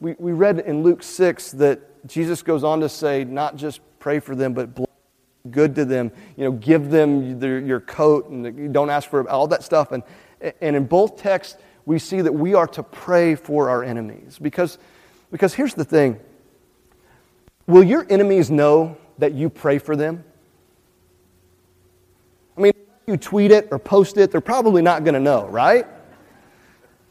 We, 0.00 0.14
we 0.18 0.32
read 0.32 0.58
in 0.60 0.82
Luke 0.82 1.02
6 1.02 1.52
that 1.52 2.06
Jesus 2.06 2.42
goes 2.42 2.62
on 2.62 2.80
to 2.80 2.88
say, 2.88 3.24
not 3.24 3.56
just 3.56 3.80
pray 3.98 4.20
for 4.20 4.36
them, 4.36 4.52
but 4.52 4.68
good 5.50 5.74
to 5.76 5.86
them. 5.86 6.12
You 6.36 6.44
know, 6.44 6.52
give 6.52 6.90
them 6.90 7.40
their, 7.40 7.58
your 7.58 7.80
coat 7.80 8.28
and 8.28 8.72
don't 8.74 8.90
ask 8.90 9.08
for 9.08 9.28
all 9.28 9.48
that 9.48 9.64
stuff. 9.64 9.90
And, 9.92 10.02
and 10.60 10.76
in 10.76 10.84
both 10.84 11.16
texts, 11.16 11.56
we 11.88 11.98
see 11.98 12.20
that 12.20 12.34
we 12.34 12.52
are 12.52 12.66
to 12.66 12.82
pray 12.82 13.34
for 13.34 13.70
our 13.70 13.82
enemies. 13.82 14.38
Because, 14.38 14.76
because 15.30 15.54
here's 15.54 15.74
the 15.74 15.84
thing 15.84 16.20
Will 17.66 17.84
your 17.84 18.06
enemies 18.08 18.50
know 18.50 18.96
that 19.18 19.34
you 19.34 19.50
pray 19.50 19.78
for 19.78 19.94
them? 19.94 20.24
I 22.56 22.60
mean, 22.60 22.72
you 23.06 23.16
tweet 23.16 23.50
it 23.50 23.68
or 23.70 23.78
post 23.78 24.16
it, 24.16 24.30
they're 24.30 24.40
probably 24.40 24.82
not 24.82 25.04
going 25.04 25.14
to 25.14 25.20
know, 25.20 25.46
right? 25.46 25.86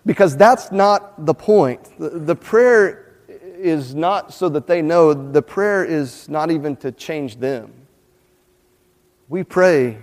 Because 0.06 0.36
that's 0.36 0.72
not 0.72 1.26
the 1.26 1.34
point. 1.34 1.98
The, 2.00 2.10
the 2.10 2.36
prayer 2.36 3.16
is 3.28 3.94
not 3.94 4.34
so 4.34 4.50
that 4.50 4.68
they 4.68 4.82
know, 4.82 5.14
the 5.14 5.42
prayer 5.42 5.84
is 5.86 6.28
not 6.30 6.52
even 6.52 6.76
to 6.78 6.92
change 6.92 7.38
them. 7.38 7.74
We 9.30 9.44
pray, 9.44 9.98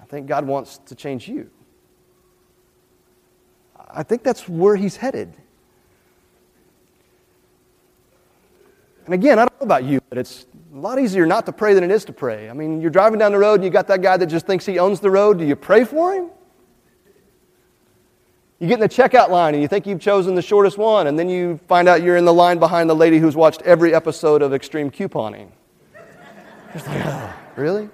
I 0.00 0.04
think 0.06 0.26
God 0.26 0.46
wants 0.46 0.78
to 0.86 0.94
change 0.94 1.28
you. 1.28 1.50
I 3.90 4.02
think 4.02 4.22
that's 4.22 4.48
where 4.48 4.76
He's 4.76 4.96
headed. 4.96 5.34
And 9.08 9.14
again, 9.14 9.38
I 9.38 9.46
don't 9.46 9.58
know 9.58 9.64
about 9.64 9.84
you, 9.84 10.02
but 10.10 10.18
it's 10.18 10.44
a 10.74 10.76
lot 10.76 11.00
easier 11.00 11.24
not 11.24 11.46
to 11.46 11.52
pray 11.52 11.72
than 11.72 11.82
it 11.82 11.90
is 11.90 12.04
to 12.04 12.12
pray. 12.12 12.50
I 12.50 12.52
mean, 12.52 12.82
you're 12.82 12.90
driving 12.90 13.18
down 13.18 13.32
the 13.32 13.38
road 13.38 13.54
and 13.54 13.64
you 13.64 13.70
got 13.70 13.86
that 13.86 14.02
guy 14.02 14.18
that 14.18 14.26
just 14.26 14.46
thinks 14.46 14.66
he 14.66 14.78
owns 14.78 15.00
the 15.00 15.10
road. 15.10 15.38
Do 15.38 15.46
you 15.46 15.56
pray 15.56 15.84
for 15.84 16.12
him? 16.12 16.28
You 18.58 18.68
get 18.68 18.74
in 18.74 18.80
the 18.80 18.88
checkout 18.90 19.30
line 19.30 19.54
and 19.54 19.62
you 19.62 19.66
think 19.66 19.86
you've 19.86 20.02
chosen 20.02 20.34
the 20.34 20.42
shortest 20.42 20.76
one, 20.76 21.06
and 21.06 21.18
then 21.18 21.30
you 21.30 21.58
find 21.68 21.88
out 21.88 22.02
you're 22.02 22.18
in 22.18 22.26
the 22.26 22.34
line 22.34 22.58
behind 22.58 22.90
the 22.90 22.94
lady 22.94 23.18
who's 23.18 23.34
watched 23.34 23.62
every 23.62 23.94
episode 23.94 24.42
of 24.42 24.52
Extreme 24.52 24.90
Couponing. 24.90 25.52
Just 26.74 26.86
like, 26.86 27.06
oh, 27.06 27.34
really? 27.56 27.88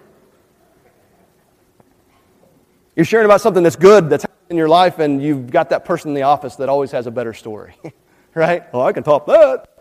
You're 2.97 3.07
sharing 3.07 3.27
about 3.27 3.41
something 3.41 3.63
that's 3.63 3.77
good 3.77 4.11
that's 4.11 4.27
in 4.51 4.57
your 4.57 4.69
life, 4.69 4.99
and 4.99 5.23
you've 5.23 5.49
got 5.49 5.71
that 5.71 5.85
person 5.85 6.09
in 6.09 6.15
the 6.17 6.23
office 6.23 6.57
that 6.57 6.69
always 6.69 6.91
has 6.91 7.07
a 7.07 7.13
better 7.13 7.35
story, 7.35 7.77
right? 8.35 8.65
Oh, 8.73 8.81
I 8.81 8.93
can 8.93 9.05
top 9.05 9.27
that. 9.27 9.74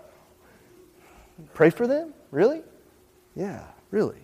Pray 1.53 1.69
for 1.69 1.87
them? 1.87 2.13
Really? 2.31 2.61
Yeah, 3.35 3.63
really. 3.91 4.21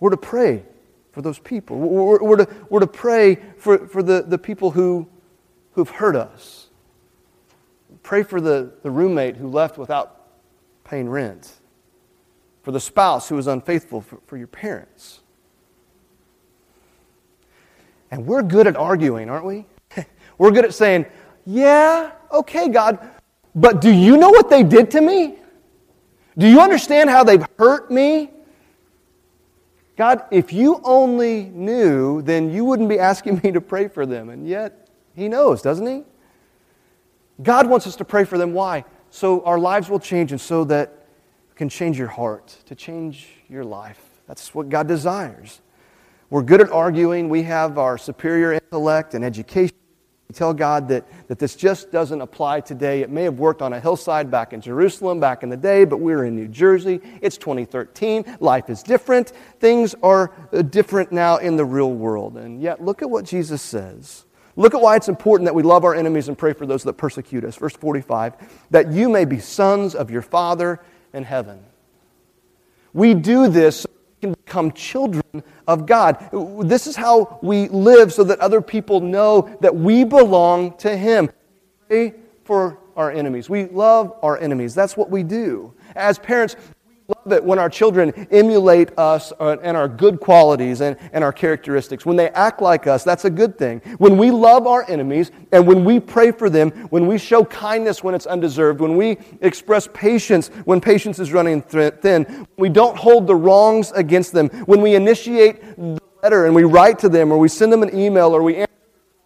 We're 0.00 0.10
to 0.10 0.16
pray 0.16 0.64
for 1.12 1.22
those 1.22 1.38
people. 1.38 1.78
We're, 1.78 2.22
we're, 2.22 2.36
to, 2.36 2.48
we're 2.68 2.80
to 2.80 2.86
pray 2.86 3.36
for, 3.58 3.86
for 3.86 4.02
the, 4.02 4.22
the 4.22 4.38
people 4.38 4.70
who, 4.70 5.06
who've 5.72 5.88
hurt 5.88 6.16
us. 6.16 6.68
Pray 8.02 8.22
for 8.22 8.40
the, 8.40 8.72
the 8.82 8.90
roommate 8.90 9.36
who 9.36 9.48
left 9.48 9.78
without 9.78 10.26
paying 10.84 11.08
rent, 11.08 11.52
for 12.62 12.72
the 12.72 12.80
spouse 12.80 13.28
who 13.28 13.36
was 13.36 13.46
unfaithful, 13.46 14.00
for, 14.00 14.18
for 14.26 14.36
your 14.36 14.46
parents. 14.46 15.20
And 18.10 18.26
we're 18.26 18.42
good 18.42 18.66
at 18.66 18.76
arguing, 18.76 19.30
aren't 19.30 19.44
we? 19.44 19.66
we're 20.38 20.50
good 20.50 20.64
at 20.64 20.74
saying, 20.74 21.06
Yeah, 21.46 22.12
okay, 22.30 22.68
God, 22.68 22.98
but 23.54 23.80
do 23.80 23.90
you 23.90 24.16
know 24.16 24.30
what 24.30 24.50
they 24.50 24.62
did 24.62 24.90
to 24.92 25.00
me? 25.00 25.36
Do 26.36 26.48
you 26.48 26.60
understand 26.60 27.10
how 27.10 27.24
they've 27.24 27.44
hurt 27.58 27.90
me? 27.90 28.30
God, 29.96 30.24
if 30.30 30.52
you 30.52 30.80
only 30.84 31.44
knew, 31.44 32.22
then 32.22 32.50
you 32.50 32.64
wouldn't 32.64 32.88
be 32.88 32.98
asking 32.98 33.40
me 33.44 33.52
to 33.52 33.60
pray 33.60 33.88
for 33.88 34.06
them. 34.06 34.30
And 34.30 34.46
yet, 34.46 34.88
He 35.14 35.28
knows, 35.28 35.62
doesn't 35.62 35.86
He? 35.86 36.04
God 37.42 37.66
wants 37.68 37.86
us 37.86 37.96
to 37.96 38.04
pray 38.04 38.24
for 38.24 38.38
them. 38.38 38.52
Why? 38.52 38.84
So 39.10 39.44
our 39.44 39.58
lives 39.58 39.90
will 39.90 40.00
change 40.00 40.32
and 40.32 40.40
so 40.40 40.64
that 40.64 41.06
can 41.54 41.68
change 41.68 41.98
your 41.98 42.08
heart, 42.08 42.56
to 42.66 42.74
change 42.74 43.28
your 43.48 43.64
life. 43.64 44.00
That's 44.26 44.54
what 44.54 44.68
God 44.68 44.88
desires. 44.88 45.60
We're 46.30 46.42
good 46.42 46.62
at 46.62 46.70
arguing. 46.70 47.28
We 47.28 47.42
have 47.42 47.76
our 47.76 47.98
superior 47.98 48.54
intellect 48.54 49.12
and 49.14 49.22
education. 49.24 49.76
We 50.28 50.34
tell 50.34 50.54
God 50.54 50.88
that, 50.88 51.06
that 51.28 51.38
this 51.38 51.54
just 51.54 51.92
doesn't 51.92 52.20
apply 52.20 52.60
today. 52.60 53.02
It 53.02 53.10
may 53.10 53.24
have 53.24 53.38
worked 53.38 53.60
on 53.60 53.72
a 53.72 53.80
hillside 53.80 54.30
back 54.30 54.52
in 54.52 54.60
Jerusalem 54.60 55.20
back 55.20 55.42
in 55.42 55.50
the 55.50 55.56
day, 55.56 55.84
but 55.84 55.98
we're 55.98 56.24
in 56.24 56.34
New 56.34 56.48
Jersey. 56.48 57.00
It's 57.20 57.36
2013. 57.36 58.38
Life 58.40 58.70
is 58.70 58.82
different. 58.82 59.30
Things 59.60 59.94
are 60.02 60.32
uh, 60.52 60.62
different 60.62 61.12
now 61.12 61.36
in 61.36 61.56
the 61.56 61.64
real 61.64 61.92
world. 61.92 62.36
And 62.36 62.62
yet, 62.62 62.82
look 62.82 63.02
at 63.02 63.10
what 63.10 63.24
Jesus 63.24 63.60
says. 63.60 64.24
Look 64.56 64.74
at 64.74 64.80
why 64.80 64.96
it's 64.96 65.08
important 65.08 65.46
that 65.46 65.54
we 65.54 65.62
love 65.62 65.84
our 65.84 65.94
enemies 65.94 66.28
and 66.28 66.36
pray 66.36 66.52
for 66.52 66.66
those 66.66 66.82
that 66.84 66.94
persecute 66.94 67.44
us. 67.44 67.56
Verse 67.56 67.74
45 67.74 68.34
that 68.70 68.92
you 68.92 69.08
may 69.08 69.24
be 69.24 69.38
sons 69.38 69.94
of 69.94 70.10
your 70.10 70.22
Father 70.22 70.80
in 71.12 71.24
heaven. 71.24 71.62
We 72.92 73.14
do 73.14 73.48
this 73.48 73.86
can 74.22 74.32
become 74.34 74.70
children 74.70 75.42
of 75.66 75.84
God. 75.84 76.30
This 76.62 76.86
is 76.86 76.94
how 76.94 77.40
we 77.42 77.68
live 77.68 78.12
so 78.12 78.22
that 78.22 78.38
other 78.38 78.62
people 78.62 79.00
know 79.00 79.54
that 79.60 79.74
we 79.74 80.04
belong 80.04 80.76
to 80.78 80.96
Him. 80.96 81.28
Pray 81.88 82.14
for 82.44 82.78
our 82.96 83.10
enemies. 83.10 83.50
We 83.50 83.64
love 83.64 84.14
our 84.22 84.38
enemies. 84.38 84.76
That's 84.76 84.96
what 84.96 85.10
we 85.10 85.24
do. 85.24 85.74
As 85.96 86.20
parents, 86.20 86.54
love 87.24 87.32
it 87.32 87.44
when 87.44 87.58
our 87.58 87.68
children 87.68 88.10
emulate 88.30 88.96
us 88.98 89.32
uh, 89.38 89.56
and 89.62 89.76
our 89.76 89.88
good 89.88 90.20
qualities 90.20 90.80
and, 90.80 90.96
and 91.12 91.22
our 91.22 91.32
characteristics. 91.32 92.04
When 92.04 92.16
they 92.16 92.30
act 92.30 92.60
like 92.60 92.86
us, 92.86 93.04
that's 93.04 93.24
a 93.24 93.30
good 93.30 93.58
thing. 93.58 93.80
When 93.98 94.16
we 94.16 94.30
love 94.30 94.66
our 94.66 94.88
enemies 94.88 95.30
and 95.52 95.66
when 95.66 95.84
we 95.84 96.00
pray 96.00 96.32
for 96.32 96.50
them, 96.50 96.70
when 96.90 97.06
we 97.06 97.18
show 97.18 97.44
kindness 97.44 98.02
when 98.02 98.14
it's 98.14 98.26
undeserved, 98.26 98.80
when 98.80 98.96
we 98.96 99.18
express 99.40 99.88
patience 99.92 100.48
when 100.64 100.80
patience 100.80 101.18
is 101.18 101.32
running 101.32 101.62
thin, 101.62 102.46
we 102.58 102.68
don't 102.68 102.96
hold 102.96 103.26
the 103.26 103.34
wrongs 103.34 103.92
against 103.92 104.32
them, 104.32 104.48
when 104.66 104.80
we 104.80 104.94
initiate 104.94 105.60
the 105.76 106.00
letter 106.22 106.46
and 106.46 106.54
we 106.54 106.64
write 106.64 106.98
to 107.00 107.08
them 107.08 107.32
or 107.32 107.38
we 107.38 107.48
send 107.48 107.72
them 107.72 107.82
an 107.82 107.96
email 107.96 108.34
or 108.34 108.42
we 108.42 108.64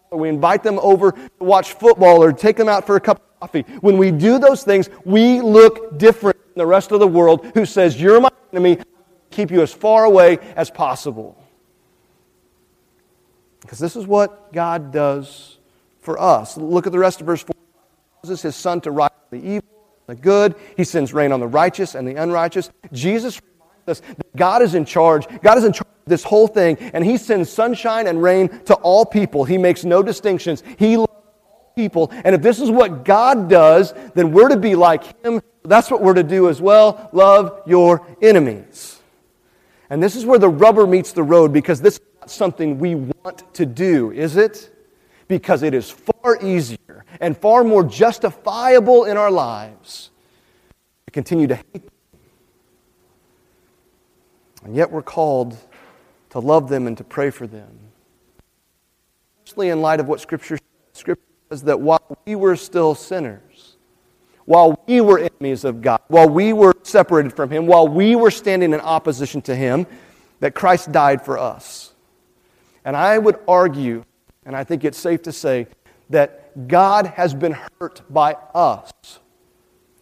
or 0.09 0.19
we 0.19 0.29
invite 0.29 0.63
them 0.63 0.79
over 0.79 1.11
to 1.11 1.29
watch 1.39 1.73
football 1.73 2.23
or 2.23 2.31
take 2.31 2.55
them 2.55 2.69
out 2.69 2.85
for 2.87 2.95
a 2.95 2.99
cup 2.99 3.17
of 3.17 3.39
coffee. 3.41 3.61
When 3.81 3.97
we 3.97 4.09
do 4.09 4.39
those 4.39 4.63
things, 4.63 4.89
we 5.03 5.41
look 5.41 5.97
different 5.97 6.37
the 6.57 6.65
rest 6.65 6.91
of 6.91 6.99
the 6.99 7.07
world 7.07 7.45
who 7.53 7.65
says, 7.65 7.99
You're 7.99 8.19
my 8.19 8.31
enemy, 8.51 8.79
keep 9.31 9.51
you 9.51 9.61
as 9.61 9.73
far 9.73 10.05
away 10.05 10.39
as 10.55 10.69
possible. 10.69 11.37
Because 13.61 13.79
this 13.79 13.95
is 13.95 14.07
what 14.07 14.53
God 14.53 14.93
does 14.93 15.57
for 15.99 16.19
us. 16.19 16.55
Look 16.55 16.85
at 16.87 16.93
the 16.93 16.99
rest 16.99 17.19
of 17.19 17.27
verse 17.27 17.43
4. 17.43 17.53
He 17.53 18.21
causes 18.21 18.41
his 18.41 18.55
sun 18.55 18.79
to 18.81 18.91
rise 18.91 19.09
the 19.29 19.45
evil, 19.45 19.67
the 20.05 20.15
good. 20.15 20.55
He 20.77 20.85
sends 20.85 21.13
rain 21.13 21.33
on 21.33 21.41
the 21.41 21.47
righteous 21.47 21.93
and 21.93 22.07
the 22.07 22.15
unrighteous. 22.15 22.69
Jesus 22.93 23.41
reminds 23.41 23.89
us 23.89 23.99
that 24.15 24.35
God 24.35 24.61
is 24.61 24.73
in 24.73 24.85
charge. 24.85 25.27
God 25.41 25.57
is 25.57 25.65
in 25.65 25.73
charge 25.73 25.87
of 26.05 26.09
this 26.09 26.23
whole 26.23 26.47
thing, 26.47 26.77
and 26.79 27.03
he 27.03 27.17
sends 27.17 27.49
sunshine 27.49 28.07
and 28.07 28.23
rain 28.23 28.47
to 28.65 28.75
all 28.75 29.05
people. 29.05 29.43
He 29.43 29.57
makes 29.57 29.83
no 29.83 30.01
distinctions. 30.01 30.63
He 30.79 30.95
loves 30.95 31.11
all 31.11 31.73
people. 31.75 32.09
And 32.23 32.33
if 32.33 32.41
this 32.41 32.61
is 32.61 32.71
what 32.71 33.03
God 33.03 33.49
does, 33.49 33.93
then 34.15 34.31
we're 34.31 34.49
to 34.49 34.57
be 34.57 34.75
like 34.75 35.25
Him. 35.25 35.41
That's 35.67 35.91
what 35.91 36.01
we're 36.01 36.13
to 36.13 36.23
do 36.23 36.49
as 36.49 36.61
well. 36.61 37.09
Love 37.11 37.61
your 37.65 38.07
enemies. 38.21 39.01
And 39.89 40.01
this 40.01 40.15
is 40.15 40.25
where 40.25 40.39
the 40.39 40.49
rubber 40.49 40.87
meets 40.87 41.11
the 41.11 41.23
road 41.23 41.51
because 41.51 41.81
this 41.81 41.95
is 41.95 42.01
not 42.19 42.31
something 42.31 42.79
we 42.79 42.95
want 42.95 43.53
to 43.55 43.65
do, 43.65 44.11
is 44.11 44.37
it? 44.37 44.73
Because 45.27 45.63
it 45.63 45.73
is 45.73 45.89
far 45.89 46.41
easier 46.41 47.05
and 47.19 47.37
far 47.37 47.63
more 47.63 47.83
justifiable 47.83 49.05
in 49.05 49.17
our 49.17 49.31
lives 49.31 50.09
to 51.05 51.11
continue 51.11 51.47
to 51.47 51.55
hate 51.55 51.73
them. 51.73 51.91
And 54.63 54.75
yet 54.75 54.89
we're 54.89 55.01
called 55.01 55.57
to 56.29 56.39
love 56.39 56.69
them 56.69 56.87
and 56.87 56.97
to 56.97 57.03
pray 57.03 57.29
for 57.29 57.45
them. 57.45 57.77
Especially 59.45 59.69
in 59.69 59.81
light 59.81 59.99
of 59.99 60.07
what 60.07 60.21
Scripture, 60.21 60.59
Scripture 60.93 61.23
was 61.49 61.63
that 61.63 61.79
while 61.79 62.17
we 62.25 62.35
were 62.35 62.55
still 62.55 62.95
sinners, 62.95 63.46
while 64.47 64.81
we 64.87 65.01
were 65.01 65.19
enemies 65.19 65.63
of 65.65 65.81
God, 65.81 65.99
while 66.07 66.27
we 66.29 66.53
were 66.53 66.73
separated 66.81 67.33
from 67.33 67.51
Him, 67.51 67.67
while 67.67 67.87
we 67.87 68.15
were 68.15 68.31
standing 68.31 68.73
in 68.73 68.79
opposition 68.79 69.41
to 69.43 69.55
Him, 69.55 69.85
that 70.39 70.55
Christ 70.55 70.91
died 70.91 71.23
for 71.23 71.37
us. 71.37 71.93
And 72.85 72.95
I 72.95 73.17
would 73.17 73.37
argue, 73.47 74.05
and 74.45 74.55
I 74.55 74.63
think 74.63 74.85
it's 74.85 74.97
safe 74.97 75.21
to 75.23 75.31
say, 75.31 75.67
that 76.09 76.67
God 76.67 77.07
has 77.07 77.33
been 77.33 77.57
hurt 77.79 78.01
by 78.09 78.37
us 78.55 78.91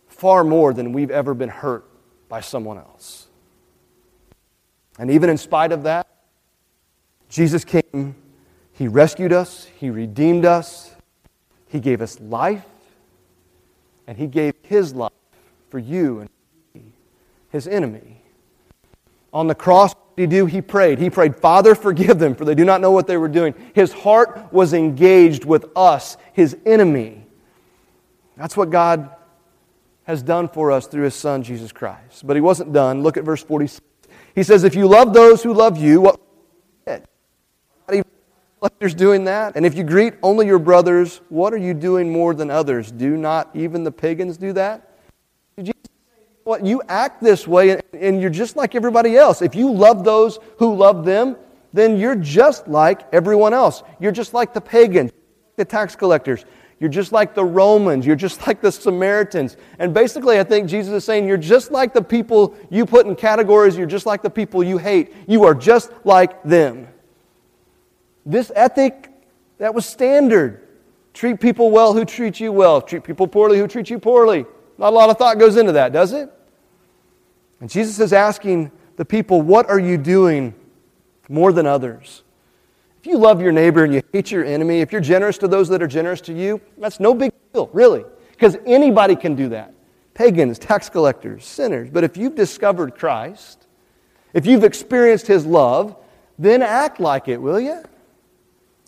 far 0.08 0.44
more 0.44 0.74
than 0.74 0.94
we've 0.94 1.12
ever 1.12 1.34
been 1.34 1.50
hurt 1.50 1.90
by 2.30 2.42
someone 2.42 2.78
else. 2.78 3.28
And 5.00 5.10
even 5.10 5.30
in 5.30 5.38
spite 5.38 5.72
of 5.72 5.84
that, 5.84 6.08
Jesus 7.28 7.66
came, 7.66 8.16
He 8.74 8.88
rescued 8.88 9.34
us, 9.34 9.66
He 9.80 9.90
redeemed 9.90 10.46
us, 10.46 10.96
he 11.68 11.82
gave 11.82 12.02
us 12.02 12.20
life, 12.22 12.66
and 14.08 14.18
He 14.18 14.28
gave 14.28 14.54
His 14.62 14.94
life 14.94 15.12
for 15.70 15.80
you 15.80 16.20
and 16.20 16.30
me, 16.74 16.84
His 17.50 17.68
enemy. 17.68 18.22
On 19.34 19.48
the 19.48 19.56
cross, 19.56 19.94
what 19.94 20.16
did 20.16 20.32
He 20.32 20.38
do? 20.38 20.46
He 20.46 20.62
prayed. 20.62 21.00
He 21.00 21.10
prayed, 21.10 21.36
Father, 21.36 21.76
forgive 21.76 22.20
them, 22.20 22.36
for 22.36 22.46
they 22.46 22.56
do 22.56 22.66
not 22.66 22.82
know 22.82 22.92
what 22.92 23.08
they 23.08 23.18
were 23.18 23.28
doing. 23.28 23.54
His 23.74 23.92
heart 23.92 24.54
was 24.54 24.74
engaged 24.74 25.46
with 25.46 25.66
us, 25.76 26.18
His 26.34 26.58
enemy. 26.66 27.26
That's 28.38 28.56
what 28.56 28.70
God 28.70 29.10
has 30.04 30.22
done 30.22 30.48
for 30.48 30.72
us 30.72 30.88
through 30.88 31.04
His 31.04 31.16
Son, 31.16 31.44
Jesus 31.44 31.72
Christ. 31.72 32.26
But 32.26 32.36
He 32.36 32.42
wasn't 32.42 32.74
done. 32.74 33.02
Look 33.02 33.18
at 33.18 33.24
verse 33.24 33.44
46. 33.44 33.82
He 34.36 34.44
says, 34.44 34.64
If 34.64 34.76
you 34.76 34.88
love 34.88 35.14
those 35.14 35.42
who 35.42 35.54
love 35.54 35.78
you, 35.78 36.02
what 36.02 36.20
collectors 38.66 38.96
doing 38.96 39.26
that? 39.26 39.56
And 39.56 39.64
if 39.64 39.76
you 39.76 39.84
greet 39.84 40.16
only 40.24 40.48
your 40.48 40.58
brothers, 40.58 41.22
what 41.30 41.54
are 41.54 41.58
you 41.58 41.76
doing 41.76 42.12
more 42.12 42.34
than 42.34 42.50
others? 42.50 42.92
Do 42.92 43.16
not 43.16 43.52
even 43.54 43.84
the 43.84 43.92
pagans 43.92 44.38
do 44.38 44.54
that? 44.54 44.90
What 46.46 46.66
you 46.66 46.82
act 46.88 47.22
this 47.22 47.48
way 47.48 47.80
and 47.94 48.20
you're 48.20 48.32
just 48.32 48.56
like 48.56 48.74
everybody 48.74 49.18
else. 49.18 49.44
If 49.44 49.54
you 49.54 49.72
love 49.72 50.04
those 50.04 50.40
who 50.58 50.76
love 50.76 51.06
them, 51.06 51.38
then 51.74 51.98
you're 51.98 52.16
just 52.16 52.68
like 52.68 53.02
everyone 53.14 53.54
else. 53.54 53.84
You're 54.00 54.12
just 54.12 54.34
like 54.34 54.54
the 54.54 54.62
pagans, 54.62 55.12
the 55.58 55.66
tax 55.66 55.96
collectors. 55.96 56.46
You're 56.80 56.90
just 56.90 57.12
like 57.12 57.36
the 57.36 57.46
Romans. 57.46 58.06
You're 58.06 58.16
just 58.16 58.48
like 58.48 58.62
the 58.62 58.72
Samaritans. 58.72 59.58
And 59.78 59.94
basically, 59.94 60.40
I 60.40 60.44
think 60.44 60.70
Jesus 60.70 60.94
is 60.94 61.04
saying 61.04 61.28
you're 61.28 61.38
just 61.38 61.70
like 61.72 61.94
the 61.94 62.04
people 62.04 62.56
you 62.72 62.86
put 62.86 63.06
in 63.06 63.16
categories. 63.16 63.78
You're 63.78 63.88
just 63.88 64.08
like 64.08 64.24
the 64.24 64.30
people 64.30 64.64
you 64.64 64.80
hate. 64.80 65.14
You 65.28 65.44
are 65.46 65.54
just 65.54 65.92
like 66.04 66.42
them. 66.44 66.88
This 68.26 68.52
ethic, 68.56 69.12
that 69.58 69.74
was 69.74 69.86
standard. 69.86 70.68
Treat 71.14 71.40
people 71.40 71.72
well 71.72 71.94
who 71.94 72.06
treat 72.06 72.40
you 72.40 72.52
well. 72.52 72.82
Treat 72.82 73.04
people 73.04 73.28
poorly 73.28 73.58
who 73.58 73.68
treat 73.68 73.90
you 73.90 74.00
poorly. 74.00 74.46
Not 74.78 74.92
a 74.92 74.96
lot 74.96 75.10
of 75.10 75.18
thought 75.18 75.40
goes 75.40 75.58
into 75.58 75.74
that, 75.74 75.94
does 75.94 76.12
it? 76.12 76.30
And 77.62 77.70
Jesus 77.70 78.00
is 78.00 78.12
asking 78.14 78.72
the 78.98 79.06
people, 79.06 79.42
What 79.42 79.70
are 79.70 79.80
you 79.80 79.98
doing 79.98 80.54
more 81.30 81.52
than 81.54 81.66
others? 81.66 82.24
If 83.00 83.08
you 83.08 83.18
love 83.18 83.40
your 83.40 83.52
neighbor 83.52 83.84
and 83.84 83.94
you 83.94 84.02
hate 84.12 84.32
your 84.32 84.44
enemy, 84.44 84.82
if 84.82 84.92
you're 84.92 85.02
generous 85.02 85.38
to 85.38 85.48
those 85.48 85.70
that 85.70 85.82
are 85.82 85.88
generous 85.88 86.22
to 86.22 86.34
you, 86.34 86.60
that's 86.78 87.00
no 87.00 87.14
big 87.14 87.32
deal, 87.54 87.70
really. 87.72 88.04
Because 88.32 88.58
anybody 88.66 89.16
can 89.16 89.36
do 89.36 89.50
that 89.50 89.74
pagans, 90.16 90.58
tax 90.58 90.90
collectors, 90.90 91.46
sinners. 91.46 91.90
But 91.90 92.04
if 92.04 92.18
you've 92.18 92.36
discovered 92.36 92.96
Christ, 92.96 93.68
if 94.34 94.46
you've 94.46 94.64
experienced 94.64 95.28
his 95.28 95.46
love, 95.46 95.96
then 96.40 96.62
act 96.62 97.00
like 97.00 97.28
it, 97.28 97.40
will 97.40 97.60
you? 97.60 97.84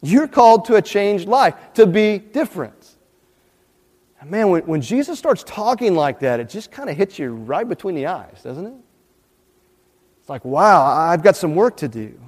You're 0.02 0.28
called 0.28 0.66
to 0.66 0.76
a 0.76 0.82
changed 0.82 1.28
life, 1.28 1.56
to 1.74 1.86
be 1.86 2.20
different. 2.20 2.74
Man, 4.26 4.50
when, 4.50 4.64
when 4.64 4.82
Jesus 4.82 5.18
starts 5.18 5.44
talking 5.44 5.96
like 5.96 6.20
that, 6.20 6.40
it 6.40 6.50
just 6.50 6.72
kind 6.72 6.90
of 6.90 6.98
hits 6.98 7.18
you 7.18 7.30
right 7.30 7.68
between 7.68 7.96
the 7.96 8.08
eyes, 8.08 8.42
doesn't 8.44 8.66
it? 8.66 8.74
It's 10.20 10.30
like, 10.30 10.44
wow, 10.44 10.86
I've 10.86 11.24
got 11.24 11.38
some 11.38 11.56
work 11.56 11.78
to 11.78 11.88
do. 11.88 12.20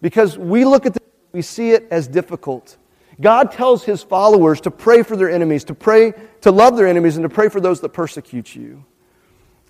Because 0.00 0.38
we 0.38 0.64
look 0.64 0.86
at 0.86 0.94
this, 0.94 1.02
we 1.32 1.42
see 1.42 1.70
it 1.70 1.88
as 1.90 2.06
difficult. 2.06 2.76
God 3.20 3.50
tells 3.50 3.84
his 3.84 4.02
followers 4.02 4.60
to 4.60 4.70
pray 4.70 5.02
for 5.02 5.16
their 5.16 5.30
enemies, 5.30 5.64
to 5.64 5.74
pray, 5.74 6.12
to 6.42 6.52
love 6.52 6.76
their 6.76 6.86
enemies, 6.86 7.16
and 7.16 7.24
to 7.24 7.28
pray 7.28 7.48
for 7.48 7.60
those 7.60 7.80
that 7.80 7.88
persecute 7.88 8.54
you. 8.54 8.84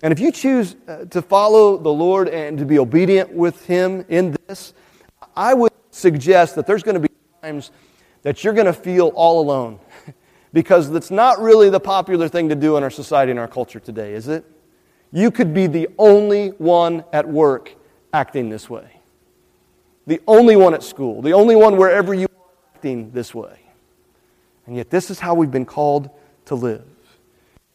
And 0.03 0.11
if 0.11 0.19
you 0.19 0.31
choose 0.31 0.75
uh, 0.87 1.05
to 1.05 1.21
follow 1.21 1.77
the 1.77 1.89
Lord 1.89 2.27
and 2.27 2.57
to 2.57 2.65
be 2.65 2.77
obedient 2.77 3.31
with 3.31 3.65
him 3.65 4.05
in 4.09 4.35
this, 4.47 4.73
I 5.35 5.53
would 5.53 5.71
suggest 5.93 6.55
that 6.55 6.65
there's 6.65 6.83
going 6.83 6.95
to 6.95 6.99
be 6.99 7.09
times 7.41 7.71
that 8.23 8.43
you're 8.43 8.53
going 8.53 8.65
to 8.65 8.73
feel 8.73 9.09
all 9.15 9.41
alone 9.41 9.79
because 10.53 10.89
that's 10.89 11.11
not 11.11 11.39
really 11.39 11.69
the 11.69 11.79
popular 11.79 12.27
thing 12.27 12.49
to 12.49 12.55
do 12.55 12.77
in 12.77 12.83
our 12.83 12.89
society 12.89 13.31
and 13.31 13.39
our 13.39 13.47
culture 13.47 13.79
today, 13.79 14.13
is 14.13 14.27
it? 14.27 14.45
You 15.11 15.29
could 15.29 15.53
be 15.53 15.67
the 15.67 15.89
only 15.97 16.49
one 16.49 17.03
at 17.13 17.27
work 17.27 17.75
acting 18.13 18.49
this 18.49 18.69
way, 18.69 18.99
the 20.07 20.21
only 20.27 20.55
one 20.55 20.73
at 20.73 20.83
school, 20.83 21.21
the 21.21 21.33
only 21.33 21.55
one 21.55 21.77
wherever 21.77 22.13
you 22.13 22.25
are 22.25 22.75
acting 22.75 23.11
this 23.11 23.35
way. 23.35 23.59
And 24.65 24.75
yet, 24.75 24.89
this 24.89 25.11
is 25.11 25.19
how 25.19 25.33
we've 25.33 25.51
been 25.51 25.65
called 25.65 26.09
to 26.45 26.55
live. 26.55 26.85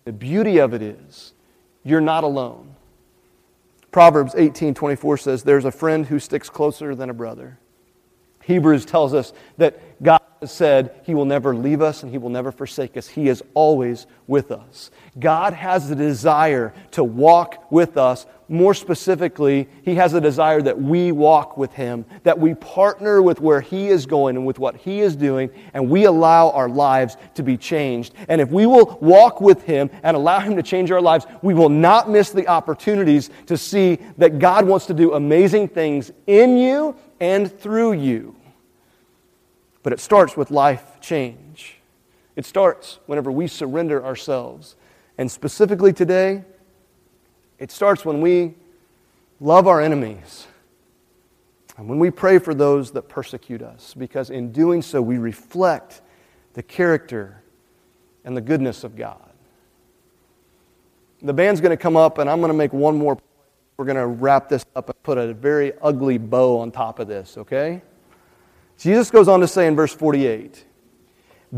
The 0.04 0.12
beauty 0.12 0.58
of 0.58 0.72
it 0.72 0.80
is, 0.80 1.34
you're 1.84 2.00
not 2.00 2.24
alone. 2.24 2.74
Proverbs 3.90 4.34
18:24 4.34 5.20
says 5.20 5.42
there's 5.42 5.64
a 5.64 5.70
friend 5.70 6.06
who 6.06 6.18
sticks 6.18 6.48
closer 6.48 6.94
than 6.94 7.10
a 7.10 7.14
brother. 7.14 7.58
Hebrews 8.48 8.86
tells 8.86 9.12
us 9.12 9.34
that 9.58 10.02
God 10.02 10.22
said 10.46 11.02
he 11.04 11.14
will 11.14 11.26
never 11.26 11.54
leave 11.54 11.82
us 11.82 12.02
and 12.02 12.10
he 12.10 12.16
will 12.16 12.30
never 12.30 12.50
forsake 12.50 12.96
us. 12.96 13.06
He 13.06 13.28
is 13.28 13.42
always 13.52 14.06
with 14.26 14.50
us. 14.50 14.90
God 15.20 15.52
has 15.52 15.90
the 15.90 15.94
desire 15.94 16.72
to 16.92 17.04
walk 17.04 17.70
with 17.70 17.98
us. 17.98 18.24
More 18.48 18.72
specifically, 18.72 19.68
he 19.82 19.96
has 19.96 20.14
a 20.14 20.20
desire 20.22 20.62
that 20.62 20.80
we 20.80 21.12
walk 21.12 21.58
with 21.58 21.74
him, 21.74 22.06
that 22.22 22.38
we 22.38 22.54
partner 22.54 23.20
with 23.20 23.38
where 23.38 23.60
he 23.60 23.88
is 23.88 24.06
going 24.06 24.36
and 24.36 24.46
with 24.46 24.58
what 24.58 24.76
he 24.76 25.00
is 25.00 25.14
doing, 25.14 25.50
and 25.74 25.90
we 25.90 26.04
allow 26.04 26.48
our 26.52 26.70
lives 26.70 27.18
to 27.34 27.42
be 27.42 27.58
changed. 27.58 28.14
And 28.28 28.40
if 28.40 28.48
we 28.48 28.64
will 28.64 28.96
walk 29.02 29.42
with 29.42 29.64
him 29.64 29.90
and 30.02 30.16
allow 30.16 30.40
him 30.40 30.56
to 30.56 30.62
change 30.62 30.90
our 30.90 31.02
lives, 31.02 31.26
we 31.42 31.52
will 31.52 31.68
not 31.68 32.08
miss 32.08 32.30
the 32.30 32.48
opportunities 32.48 33.28
to 33.44 33.58
see 33.58 33.98
that 34.16 34.38
God 34.38 34.66
wants 34.66 34.86
to 34.86 34.94
do 34.94 35.12
amazing 35.12 35.68
things 35.68 36.10
in 36.26 36.56
you 36.56 36.96
and 37.20 37.50
through 37.50 37.92
you. 37.92 38.36
But 39.82 39.92
it 39.92 40.00
starts 40.00 40.36
with 40.36 40.50
life 40.50 41.00
change. 41.00 41.78
It 42.36 42.44
starts 42.44 42.98
whenever 43.06 43.32
we 43.32 43.46
surrender 43.46 44.04
ourselves. 44.04 44.76
And 45.16 45.30
specifically 45.30 45.92
today, 45.92 46.44
it 47.58 47.70
starts 47.70 48.04
when 48.04 48.20
we 48.20 48.54
love 49.40 49.66
our 49.66 49.80
enemies 49.80 50.46
and 51.76 51.88
when 51.88 52.00
we 52.00 52.10
pray 52.10 52.38
for 52.38 52.54
those 52.54 52.90
that 52.92 53.02
persecute 53.02 53.62
us, 53.62 53.94
because 53.94 54.30
in 54.30 54.50
doing 54.50 54.82
so, 54.82 55.00
we 55.00 55.16
reflect 55.16 56.00
the 56.54 56.62
character 56.62 57.40
and 58.24 58.36
the 58.36 58.40
goodness 58.40 58.82
of 58.82 58.96
God. 58.96 59.30
The 61.22 61.32
band's 61.32 61.60
going 61.60 61.70
to 61.70 61.80
come 61.80 61.96
up, 61.96 62.18
and 62.18 62.28
I'm 62.28 62.40
going 62.40 62.50
to 62.50 62.56
make 62.56 62.72
one 62.72 62.98
more. 62.98 63.16
We're 63.78 63.84
going 63.84 63.96
to 63.96 64.08
wrap 64.08 64.48
this 64.48 64.66
up 64.74 64.88
and 64.88 65.02
put 65.04 65.18
a 65.18 65.32
very 65.32 65.72
ugly 65.80 66.18
bow 66.18 66.58
on 66.58 66.72
top 66.72 66.98
of 66.98 67.06
this, 67.06 67.38
okay? 67.38 67.80
Jesus 68.76 69.08
goes 69.08 69.28
on 69.28 69.38
to 69.38 69.46
say 69.46 69.68
in 69.68 69.76
verse 69.76 69.94
48 69.94 70.64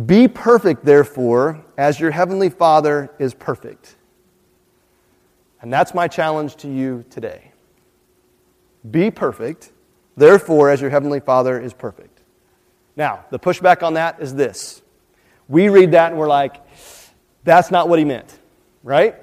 Be 0.05 0.29
perfect, 0.29 0.85
therefore, 0.85 1.65
as 1.79 1.99
your 1.99 2.11
heavenly 2.11 2.51
Father 2.51 3.11
is 3.19 3.33
perfect. 3.33 3.97
And 5.63 5.73
that's 5.73 5.95
my 5.95 6.09
challenge 6.09 6.57
to 6.57 6.69
you 6.69 7.07
today. 7.09 7.53
Be 8.91 9.11
perfect, 9.11 9.73
therefore, 10.15 10.69
as 10.69 10.83
your 10.83 10.91
heavenly 10.91 11.21
Father 11.21 11.59
is 11.59 11.73
perfect. 11.73 12.21
Now, 12.97 13.25
the 13.31 13.39
pushback 13.39 13.83
on 13.83 13.95
that 13.95 14.21
is 14.21 14.35
this. 14.35 14.83
We 15.49 15.71
read 15.71 15.93
that 15.93 16.11
and 16.11 16.21
we're 16.21 16.29
like, 16.29 16.57
that's 17.45 17.71
not 17.71 17.89
what 17.89 17.99
he 17.99 18.05
meant, 18.05 18.39
right? 18.83 19.17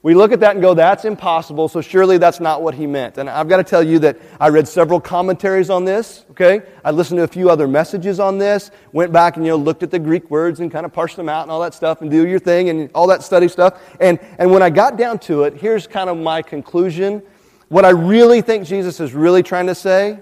We 0.00 0.14
look 0.14 0.30
at 0.30 0.38
that 0.40 0.52
and 0.52 0.62
go, 0.62 0.74
that's 0.74 1.04
impossible, 1.04 1.66
so 1.66 1.80
surely 1.80 2.18
that's 2.18 2.38
not 2.38 2.62
what 2.62 2.74
he 2.74 2.86
meant. 2.86 3.18
And 3.18 3.28
I've 3.28 3.48
got 3.48 3.56
to 3.56 3.64
tell 3.64 3.82
you 3.82 3.98
that 3.98 4.16
I 4.38 4.48
read 4.48 4.68
several 4.68 5.00
commentaries 5.00 5.70
on 5.70 5.84
this, 5.84 6.24
okay? 6.30 6.62
I 6.84 6.92
listened 6.92 7.18
to 7.18 7.24
a 7.24 7.28
few 7.28 7.50
other 7.50 7.66
messages 7.66 8.20
on 8.20 8.38
this, 8.38 8.70
went 8.92 9.12
back 9.12 9.36
and, 9.36 9.44
you 9.44 9.50
know, 9.50 9.56
looked 9.56 9.82
at 9.82 9.90
the 9.90 9.98
Greek 9.98 10.30
words 10.30 10.60
and 10.60 10.70
kind 10.70 10.86
of 10.86 10.92
parsed 10.92 11.16
them 11.16 11.28
out 11.28 11.42
and 11.42 11.50
all 11.50 11.60
that 11.62 11.74
stuff 11.74 12.00
and 12.00 12.12
do 12.12 12.28
your 12.28 12.38
thing 12.38 12.68
and 12.68 12.90
all 12.94 13.08
that 13.08 13.24
study 13.24 13.48
stuff. 13.48 13.82
And, 13.98 14.20
and 14.38 14.52
when 14.52 14.62
I 14.62 14.70
got 14.70 14.96
down 14.96 15.18
to 15.20 15.42
it, 15.42 15.54
here's 15.54 15.88
kind 15.88 16.08
of 16.08 16.16
my 16.16 16.42
conclusion. 16.42 17.20
What 17.66 17.84
I 17.84 17.90
really 17.90 18.40
think 18.40 18.66
Jesus 18.66 19.00
is 19.00 19.14
really 19.14 19.42
trying 19.42 19.66
to 19.66 19.74
say 19.74 20.20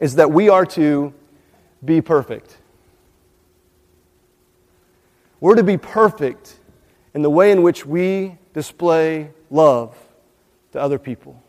is 0.00 0.14
that 0.14 0.30
we 0.30 0.48
are 0.48 0.64
to 0.66 1.12
be 1.84 2.00
perfect. 2.00 2.56
We're 5.40 5.56
to 5.56 5.62
be 5.62 5.76
perfect 5.76 6.58
in 7.14 7.22
the 7.22 7.30
way 7.30 7.52
in 7.52 7.62
which 7.62 7.86
we 7.86 8.36
display 8.52 9.30
love 9.50 9.96
to 10.72 10.80
other 10.80 10.98
people. 10.98 11.40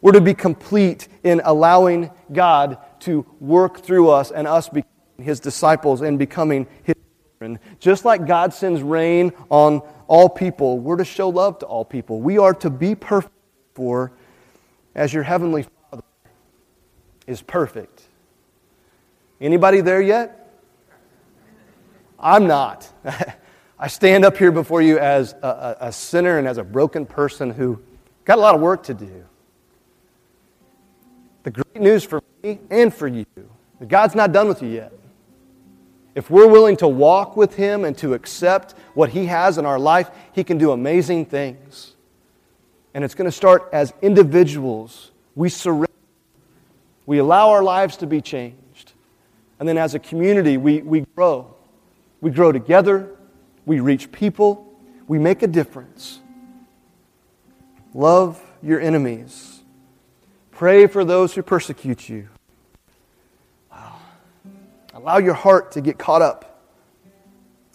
We're 0.00 0.12
to 0.12 0.20
be 0.20 0.34
complete 0.34 1.08
in 1.24 1.40
allowing 1.44 2.10
God 2.32 2.78
to 3.00 3.26
work 3.40 3.80
through 3.80 4.10
us 4.10 4.30
and 4.30 4.46
us 4.46 4.68
becoming 4.68 4.84
His 5.20 5.40
disciples 5.40 6.00
and 6.02 6.18
becoming 6.18 6.68
His 6.84 6.94
children. 7.38 7.58
Just 7.80 8.04
like 8.04 8.26
God 8.26 8.54
sends 8.54 8.80
rain 8.80 9.32
on 9.50 9.82
all 10.06 10.28
people, 10.28 10.78
we're 10.78 10.96
to 10.96 11.04
show 11.04 11.28
love 11.28 11.58
to 11.58 11.66
all 11.66 11.84
people. 11.84 12.20
We 12.20 12.38
are 12.38 12.54
to 12.54 12.70
be 12.70 12.94
perfect 12.94 13.34
for 13.74 14.12
as 14.94 15.12
your 15.12 15.24
heavenly 15.24 15.64
Father 15.90 16.02
is 17.26 17.42
perfect. 17.42 18.02
Anybody 19.40 19.80
there 19.80 20.00
yet? 20.00 20.48
I'm 22.18 22.46
not. 22.46 22.90
I 23.80 23.86
stand 23.86 24.24
up 24.24 24.36
here 24.36 24.50
before 24.50 24.82
you 24.82 24.98
as 24.98 25.34
a, 25.34 25.76
a, 25.80 25.92
sinner 25.92 26.38
and 26.38 26.48
as 26.48 26.58
a 26.58 26.64
broken 26.64 27.06
person 27.06 27.50
who 27.50 27.80
got 28.24 28.38
a 28.38 28.40
lot 28.40 28.56
of 28.56 28.60
work 28.60 28.82
to 28.84 28.94
do. 28.94 29.24
The 31.44 31.52
great 31.52 31.80
news 31.80 32.02
for 32.02 32.20
me 32.42 32.58
and 32.70 32.92
for 32.92 33.06
you 33.06 33.24
that 33.78 33.88
God's 33.88 34.16
not 34.16 34.32
done 34.32 34.48
with 34.48 34.62
you 34.62 34.68
yet. 34.68 34.92
If 36.16 36.28
we're 36.28 36.48
willing 36.48 36.76
to 36.78 36.88
walk 36.88 37.36
with 37.36 37.54
Him 37.54 37.84
and 37.84 37.96
to 37.98 38.14
accept 38.14 38.74
what 38.94 39.10
He 39.10 39.26
has 39.26 39.58
in 39.58 39.64
our 39.64 39.78
life, 39.78 40.10
He 40.32 40.42
can 40.42 40.58
do 40.58 40.72
amazing 40.72 41.26
things. 41.26 41.94
And 42.94 43.04
it's 43.04 43.14
going 43.14 43.26
to 43.26 43.36
start 43.36 43.68
as 43.72 43.92
individuals. 44.02 45.12
We 45.36 45.48
surrender, 45.48 45.86
we 47.06 47.18
allow 47.18 47.50
our 47.50 47.62
lives 47.62 47.96
to 47.98 48.08
be 48.08 48.20
changed. 48.20 48.94
And 49.60 49.68
then 49.68 49.78
as 49.78 49.94
a 49.94 50.00
community, 50.00 50.56
we, 50.56 50.82
we 50.82 51.06
grow. 51.14 51.54
We 52.20 52.32
grow 52.32 52.50
together, 52.50 53.08
we 53.68 53.80
reach 53.80 54.10
people, 54.10 54.66
we 55.06 55.18
make 55.18 55.42
a 55.42 55.46
difference. 55.46 56.20
Love 57.92 58.42
your 58.62 58.80
enemies. 58.80 59.60
Pray 60.50 60.86
for 60.86 61.04
those 61.04 61.34
who 61.34 61.42
persecute 61.42 62.08
you. 62.08 62.28
Wow. 63.70 63.96
Allow 64.94 65.18
your 65.18 65.34
heart 65.34 65.72
to 65.72 65.82
get 65.82 65.98
caught 65.98 66.22
up. 66.22 66.64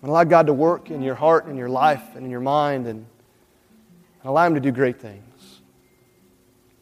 And 0.01 0.09
allow 0.09 0.23
God 0.23 0.47
to 0.47 0.53
work 0.53 0.89
in 0.89 1.01
your 1.03 1.15
heart 1.15 1.45
and 1.45 1.57
your 1.57 1.69
life 1.69 2.15
and 2.15 2.25
in 2.25 2.31
your 2.31 2.41
mind 2.41 2.87
and, 2.87 2.97
and 2.99 4.25
allow 4.25 4.47
Him 4.47 4.55
to 4.55 4.59
do 4.59 4.71
great 4.71 4.99
things. 4.99 5.61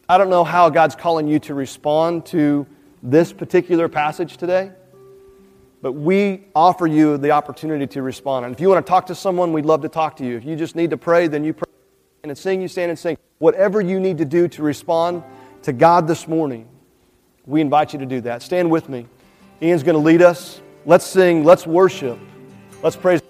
I 0.08 0.18
don't 0.18 0.30
know 0.30 0.42
how 0.42 0.70
God's 0.70 0.96
calling 0.96 1.28
you 1.28 1.38
to 1.40 1.54
respond 1.54 2.26
to 2.26 2.66
this 3.02 3.32
particular 3.32 3.88
passage 3.88 4.38
today. 4.38 4.72
But 5.82 5.92
we 5.92 6.44
offer 6.54 6.86
you 6.86 7.18
the 7.18 7.32
opportunity 7.32 7.88
to 7.88 8.02
respond. 8.02 8.46
And 8.46 8.54
if 8.54 8.60
you 8.60 8.68
want 8.68 8.86
to 8.86 8.88
talk 8.88 9.06
to 9.06 9.14
someone, 9.14 9.52
we'd 9.52 9.66
love 9.66 9.82
to 9.82 9.88
talk 9.88 10.16
to 10.18 10.24
you. 10.24 10.36
If 10.36 10.44
you 10.44 10.54
just 10.54 10.76
need 10.76 10.90
to 10.90 10.96
pray, 10.96 11.26
then 11.26 11.42
you 11.42 11.52
pray 11.52 11.66
and 12.22 12.38
sing, 12.38 12.62
you 12.62 12.68
stand 12.68 12.90
and 12.90 12.98
sing. 12.98 13.18
Whatever 13.38 13.80
you 13.80 13.98
need 13.98 14.18
to 14.18 14.24
do 14.24 14.46
to 14.46 14.62
respond 14.62 15.24
to 15.62 15.72
God 15.72 16.06
this 16.06 16.28
morning, 16.28 16.68
we 17.46 17.60
invite 17.60 17.92
you 17.92 17.98
to 17.98 18.06
do 18.06 18.20
that. 18.20 18.42
Stand 18.42 18.70
with 18.70 18.88
me. 18.88 19.06
Ian's 19.60 19.82
going 19.82 19.94
to 19.94 20.04
lead 20.04 20.22
us. 20.22 20.60
Let's 20.86 21.04
sing, 21.04 21.44
let's 21.44 21.66
worship, 21.66 22.18
let's 22.82 22.96
praise. 22.96 23.22